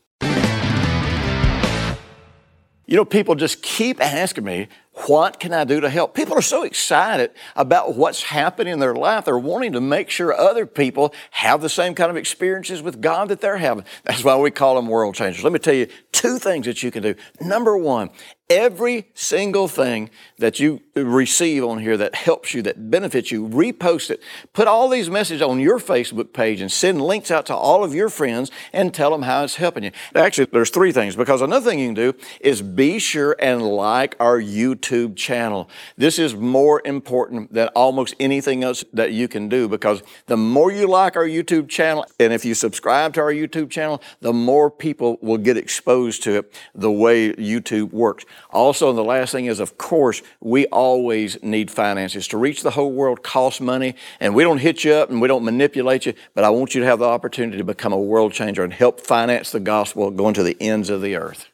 You 2.84 2.96
know, 2.96 3.04
people 3.04 3.36
just 3.36 3.62
keep 3.62 4.00
asking 4.00 4.42
me, 4.42 4.66
what 5.06 5.40
can 5.40 5.54
I 5.54 5.64
do 5.64 5.80
to 5.80 5.88
help? 5.88 6.14
People 6.14 6.36
are 6.36 6.42
so 6.42 6.64
excited 6.64 7.30
about 7.56 7.96
what's 7.96 8.24
happening 8.24 8.74
in 8.74 8.78
their 8.78 8.94
life. 8.94 9.24
They're 9.24 9.38
wanting 9.38 9.72
to 9.72 9.80
make 9.80 10.10
sure 10.10 10.34
other 10.34 10.66
people 10.66 11.14
have 11.30 11.62
the 11.62 11.70
same 11.70 11.94
kind 11.94 12.10
of 12.10 12.16
experiences 12.16 12.82
with 12.82 13.00
God 13.00 13.28
that 13.28 13.40
they're 13.40 13.56
having. 13.56 13.84
That's 14.04 14.22
why 14.22 14.36
we 14.36 14.50
call 14.50 14.76
them 14.76 14.88
world 14.88 15.14
changers. 15.14 15.42
Let 15.42 15.52
me 15.52 15.58
tell 15.58 15.74
you 15.74 15.88
two 16.12 16.38
things 16.38 16.66
that 16.66 16.82
you 16.82 16.90
can 16.90 17.02
do. 17.02 17.14
Number 17.40 17.76
one, 17.76 18.10
every 18.52 19.08
single 19.14 19.66
thing 19.66 20.10
that 20.36 20.60
you 20.60 20.82
receive 20.94 21.64
on 21.64 21.78
here 21.78 21.96
that 21.96 22.14
helps 22.14 22.52
you, 22.52 22.60
that 22.60 22.90
benefits 22.90 23.32
you, 23.32 23.48
repost 23.48 24.10
it. 24.10 24.20
Put 24.52 24.68
all 24.68 24.90
these 24.90 25.08
messages 25.08 25.40
on 25.40 25.58
your 25.58 25.78
Facebook 25.78 26.34
page 26.34 26.60
and 26.60 26.70
send 26.70 27.00
links 27.00 27.30
out 27.30 27.46
to 27.46 27.54
all 27.56 27.82
of 27.82 27.94
your 27.94 28.10
friends 28.10 28.50
and 28.72 28.92
tell 28.92 29.10
them 29.10 29.22
how 29.22 29.42
it's 29.42 29.56
helping 29.56 29.84
you. 29.84 29.90
Actually, 30.14 30.48
there's 30.52 30.68
three 30.68 30.92
things 30.92 31.16
because 31.16 31.40
another 31.40 31.70
thing 31.70 31.78
you 31.78 31.88
can 31.88 31.94
do 31.94 32.14
is 32.40 32.60
be 32.60 32.98
sure 32.98 33.34
and 33.38 33.62
like 33.62 34.16
our 34.20 34.38
YouTube 34.82 35.16
channel. 35.16 35.68
This 35.96 36.18
is 36.18 36.34
more 36.34 36.82
important 36.84 37.52
than 37.52 37.68
almost 37.68 38.14
anything 38.20 38.64
else 38.64 38.84
that 38.92 39.12
you 39.12 39.28
can 39.28 39.48
do 39.48 39.68
because 39.68 40.02
the 40.26 40.36
more 40.36 40.72
you 40.72 40.86
like 40.86 41.16
our 41.16 41.26
YouTube 41.26 41.68
channel 41.68 42.04
and 42.18 42.32
if 42.32 42.44
you 42.44 42.54
subscribe 42.54 43.14
to 43.14 43.20
our 43.20 43.32
YouTube 43.32 43.70
channel, 43.70 44.02
the 44.20 44.32
more 44.32 44.70
people 44.70 45.18
will 45.22 45.38
get 45.38 45.56
exposed 45.56 46.22
to 46.24 46.38
it 46.38 46.54
the 46.74 46.90
way 46.90 47.32
YouTube 47.32 47.92
works. 47.92 48.24
Also, 48.50 48.92
the 48.92 49.04
last 49.04 49.32
thing 49.32 49.46
is, 49.46 49.60
of 49.60 49.78
course, 49.78 50.22
we 50.40 50.66
always 50.66 51.40
need 51.42 51.70
finances. 51.70 52.28
To 52.28 52.36
reach 52.36 52.62
the 52.62 52.70
whole 52.72 52.92
world 52.92 53.22
costs 53.22 53.60
money, 53.60 53.94
and 54.20 54.34
we 54.34 54.42
don't 54.42 54.58
hit 54.58 54.84
you 54.84 54.92
up 54.92 55.10
and 55.10 55.20
we 55.20 55.28
don't 55.28 55.44
manipulate 55.44 56.06
you, 56.06 56.14
but 56.34 56.44
I 56.44 56.50
want 56.50 56.74
you 56.74 56.80
to 56.80 56.86
have 56.86 56.98
the 56.98 57.06
opportunity 57.06 57.58
to 57.58 57.64
become 57.64 57.92
a 57.92 57.98
world 57.98 58.32
changer 58.32 58.64
and 58.64 58.72
help 58.72 59.00
finance 59.00 59.52
the 59.52 59.60
gospel 59.60 60.10
going 60.10 60.34
to 60.34 60.42
the 60.42 60.56
ends 60.60 60.90
of 60.90 61.02
the 61.02 61.16
earth. 61.16 61.51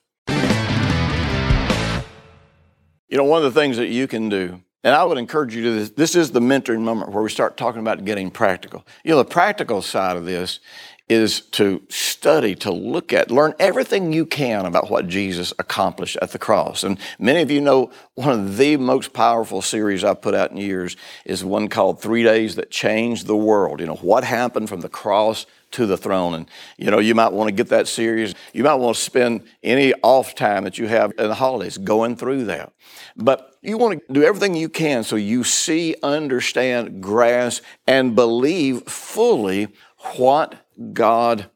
You 3.08 3.16
know, 3.16 3.24
one 3.24 3.42
of 3.42 3.52
the 3.52 3.58
things 3.58 3.78
that 3.78 3.88
you 3.88 4.06
can 4.06 4.28
do 4.28 4.60
And 4.84 4.94
I 4.94 5.02
would 5.04 5.18
encourage 5.18 5.54
you 5.54 5.62
to 5.64 5.72
this. 5.72 5.90
This 5.90 6.14
is 6.14 6.30
the 6.30 6.40
mentoring 6.40 6.80
moment 6.80 7.10
where 7.10 7.22
we 7.22 7.30
start 7.30 7.56
talking 7.56 7.80
about 7.80 8.04
getting 8.04 8.30
practical. 8.30 8.86
You 9.02 9.12
know, 9.12 9.18
the 9.18 9.24
practical 9.24 9.82
side 9.82 10.16
of 10.16 10.24
this 10.24 10.60
is 11.08 11.40
to 11.40 11.82
study, 11.88 12.54
to 12.54 12.70
look 12.70 13.12
at, 13.14 13.30
learn 13.30 13.54
everything 13.58 14.12
you 14.12 14.26
can 14.26 14.66
about 14.66 14.90
what 14.90 15.08
Jesus 15.08 15.54
accomplished 15.58 16.18
at 16.20 16.32
the 16.32 16.38
cross. 16.38 16.84
And 16.84 16.98
many 17.18 17.40
of 17.40 17.50
you 17.50 17.62
know 17.62 17.90
one 18.14 18.28
of 18.28 18.56
the 18.58 18.76
most 18.76 19.14
powerful 19.14 19.62
series 19.62 20.04
I've 20.04 20.20
put 20.20 20.34
out 20.34 20.50
in 20.50 20.58
years 20.58 20.96
is 21.24 21.42
one 21.42 21.68
called 21.68 22.02
Three 22.02 22.22
Days 22.22 22.56
That 22.56 22.70
Changed 22.70 23.26
the 23.26 23.36
World. 23.36 23.80
You 23.80 23.86
know, 23.86 23.96
what 23.96 24.22
happened 24.22 24.68
from 24.68 24.82
the 24.82 24.88
cross 24.90 25.46
to 25.72 25.86
the 25.86 25.96
throne. 25.96 26.34
And, 26.34 26.50
you 26.76 26.90
know, 26.90 26.98
you 26.98 27.14
might 27.14 27.32
want 27.32 27.48
to 27.48 27.54
get 27.54 27.68
that 27.68 27.88
series. 27.88 28.34
You 28.52 28.64
might 28.64 28.74
want 28.74 28.96
to 28.96 29.02
spend 29.02 29.44
any 29.62 29.92
off 30.02 30.34
time 30.34 30.64
that 30.64 30.78
you 30.78 30.86
have 30.86 31.12
in 31.18 31.28
the 31.28 31.34
holidays 31.34 31.78
going 31.78 32.16
through 32.16 32.44
that. 32.46 32.72
But 33.16 33.56
you 33.62 33.78
want 33.78 34.00
to 34.06 34.12
do 34.12 34.22
everything 34.22 34.54
you 34.54 34.68
can 34.68 35.04
so 35.04 35.16
you 35.16 35.44
see, 35.44 35.94
understand, 36.02 37.02
grasp, 37.02 37.62
and 37.86 38.14
believe 38.14 38.82
fully 38.84 39.68
what 40.16 40.54
God 40.92 41.50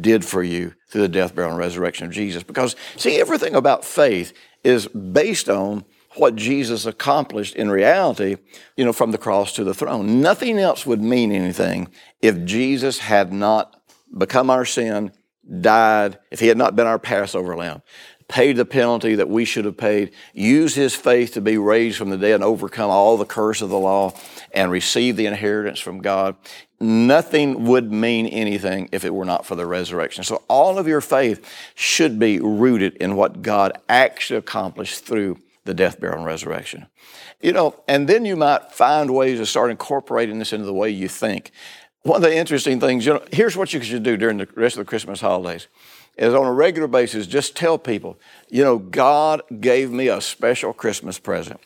did 0.00 0.24
for 0.24 0.42
you 0.42 0.74
through 0.88 1.02
the 1.02 1.08
death, 1.08 1.34
burial, 1.34 1.52
and 1.52 1.58
resurrection 1.58 2.06
of 2.06 2.12
Jesus. 2.12 2.42
Because, 2.42 2.76
see, 2.96 3.20
everything 3.20 3.54
about 3.54 3.84
faith 3.84 4.32
is 4.62 4.88
based 4.88 5.48
on 5.48 5.84
what 6.16 6.36
Jesus 6.36 6.86
accomplished 6.86 7.54
in 7.56 7.70
reality, 7.70 8.36
you 8.76 8.84
know, 8.84 8.92
from 8.92 9.10
the 9.10 9.18
cross 9.18 9.52
to 9.54 9.64
the 9.64 9.74
throne. 9.74 10.20
Nothing 10.20 10.58
else 10.58 10.86
would 10.86 11.02
mean 11.02 11.32
anything 11.32 11.88
if 12.20 12.44
Jesus 12.44 12.98
had 12.98 13.32
not 13.32 13.80
become 14.16 14.50
our 14.50 14.64
sin, 14.64 15.12
died, 15.60 16.18
if 16.30 16.40
he 16.40 16.48
had 16.48 16.56
not 16.56 16.76
been 16.76 16.86
our 16.86 16.98
Passover 16.98 17.56
lamb, 17.56 17.82
paid 18.28 18.56
the 18.56 18.64
penalty 18.64 19.16
that 19.16 19.28
we 19.28 19.44
should 19.44 19.64
have 19.64 19.76
paid, 19.76 20.12
used 20.32 20.76
his 20.76 20.94
faith 20.94 21.32
to 21.32 21.40
be 21.40 21.58
raised 21.58 21.98
from 21.98 22.10
the 22.10 22.16
dead 22.16 22.36
and 22.36 22.44
overcome 22.44 22.90
all 22.90 23.16
the 23.16 23.26
curse 23.26 23.60
of 23.60 23.68
the 23.68 23.78
law 23.78 24.12
and 24.52 24.70
receive 24.70 25.16
the 25.16 25.26
inheritance 25.26 25.78
from 25.78 26.00
God. 26.00 26.36
Nothing 26.80 27.64
would 27.64 27.92
mean 27.92 28.26
anything 28.26 28.88
if 28.92 29.04
it 29.04 29.14
were 29.14 29.24
not 29.24 29.46
for 29.46 29.54
the 29.56 29.66
resurrection. 29.66 30.24
So 30.24 30.42
all 30.48 30.78
of 30.78 30.88
your 30.88 31.00
faith 31.00 31.46
should 31.74 32.18
be 32.18 32.40
rooted 32.40 32.94
in 32.96 33.16
what 33.16 33.42
God 33.42 33.72
actually 33.88 34.38
accomplished 34.38 35.04
through 35.04 35.38
the 35.64 35.74
death, 35.74 36.00
burial, 36.00 36.18
and 36.18 36.26
resurrection. 36.26 36.86
You 37.40 37.52
know, 37.52 37.82
and 37.88 38.08
then 38.08 38.24
you 38.24 38.36
might 38.36 38.72
find 38.72 39.14
ways 39.14 39.38
to 39.38 39.46
start 39.46 39.70
incorporating 39.70 40.38
this 40.38 40.52
into 40.52 40.66
the 40.66 40.74
way 40.74 40.90
you 40.90 41.08
think. 41.08 41.50
One 42.02 42.16
of 42.16 42.22
the 42.22 42.36
interesting 42.36 42.80
things, 42.80 43.06
you 43.06 43.14
know, 43.14 43.22
here's 43.32 43.56
what 43.56 43.72
you 43.72 43.80
should 43.80 44.02
do 44.02 44.16
during 44.16 44.36
the 44.36 44.48
rest 44.54 44.76
of 44.76 44.84
the 44.84 44.88
Christmas 44.88 45.20
holidays 45.20 45.68
is 46.16 46.34
on 46.34 46.46
a 46.46 46.52
regular 46.52 46.86
basis, 46.86 47.26
just 47.26 47.56
tell 47.56 47.78
people, 47.78 48.18
you 48.48 48.62
know, 48.62 48.78
God 48.78 49.42
gave 49.60 49.90
me 49.90 50.08
a 50.08 50.20
special 50.20 50.72
Christmas 50.72 51.18
present. 51.18 51.60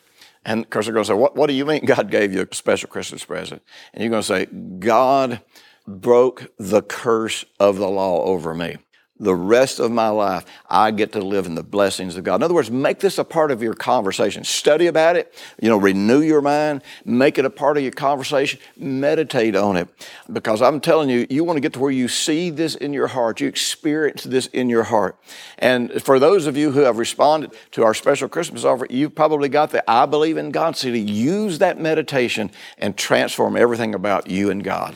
And 0.45 0.63
of 0.63 0.69
course, 0.69 0.85
they're 0.85 0.93
going 0.93 1.03
to 1.03 1.09
say, 1.09 1.13
what, 1.13 1.35
what 1.35 1.47
do 1.47 1.53
you 1.53 1.65
mean 1.65 1.85
God 1.85 2.09
gave 2.09 2.33
you 2.33 2.47
a 2.49 2.55
special 2.55 2.89
Christmas 2.89 3.23
present? 3.25 3.61
And 3.93 4.01
you're 4.01 4.09
going 4.09 4.23
to 4.23 4.27
say, 4.27 4.45
God 4.45 5.41
broke 5.85 6.51
the 6.57 6.81
curse 6.81 7.45
of 7.59 7.77
the 7.77 7.89
law 7.89 8.23
over 8.23 8.55
me 8.55 8.77
the 9.19 9.35
rest 9.35 9.79
of 9.79 9.91
my 9.91 10.09
life, 10.09 10.45
I 10.69 10.91
get 10.91 11.11
to 11.13 11.19
live 11.19 11.45
in 11.45 11.55
the 11.55 11.63
blessings 11.63 12.15
of 12.15 12.23
God. 12.23 12.35
In 12.35 12.43
other 12.43 12.53
words, 12.53 12.71
make 12.71 12.99
this 12.99 13.17
a 13.17 13.23
part 13.23 13.51
of 13.51 13.61
your 13.61 13.73
conversation. 13.73 14.43
Study 14.43 14.87
about 14.87 15.15
it, 15.17 15.33
you 15.61 15.67
know, 15.67 15.77
renew 15.77 16.21
your 16.21 16.41
mind, 16.41 16.81
make 17.03 17.37
it 17.37 17.45
a 17.45 17.49
part 17.49 17.77
of 17.77 17.83
your 17.83 17.91
conversation, 17.91 18.59
meditate 18.77 19.55
on 19.55 19.75
it. 19.75 19.89
Because 20.31 20.61
I'm 20.61 20.79
telling 20.79 21.09
you, 21.09 21.27
you 21.29 21.43
want 21.43 21.57
to 21.57 21.61
get 21.61 21.73
to 21.73 21.79
where 21.79 21.91
you 21.91 22.07
see 22.07 22.49
this 22.49 22.75
in 22.75 22.93
your 22.93 23.07
heart, 23.07 23.41
you 23.41 23.47
experience 23.47 24.23
this 24.23 24.47
in 24.47 24.69
your 24.69 24.83
heart. 24.83 25.17
And 25.57 26.01
for 26.01 26.19
those 26.19 26.47
of 26.47 26.55
you 26.55 26.71
who 26.71 26.81
have 26.81 26.97
responded 26.97 27.51
to 27.71 27.83
our 27.83 27.93
special 27.93 28.29
Christmas 28.29 28.63
offer, 28.63 28.87
you've 28.89 29.15
probably 29.15 29.49
got 29.49 29.71
the 29.71 29.89
I 29.89 30.05
believe 30.05 30.37
in 30.37 30.51
God 30.51 30.77
CD. 30.77 30.99
Use 30.99 31.59
that 31.59 31.79
meditation 31.79 32.51
and 32.77 32.95
transform 32.95 33.57
everything 33.57 33.93
about 33.93 34.29
you 34.29 34.49
and 34.49 34.63
God. 34.63 34.95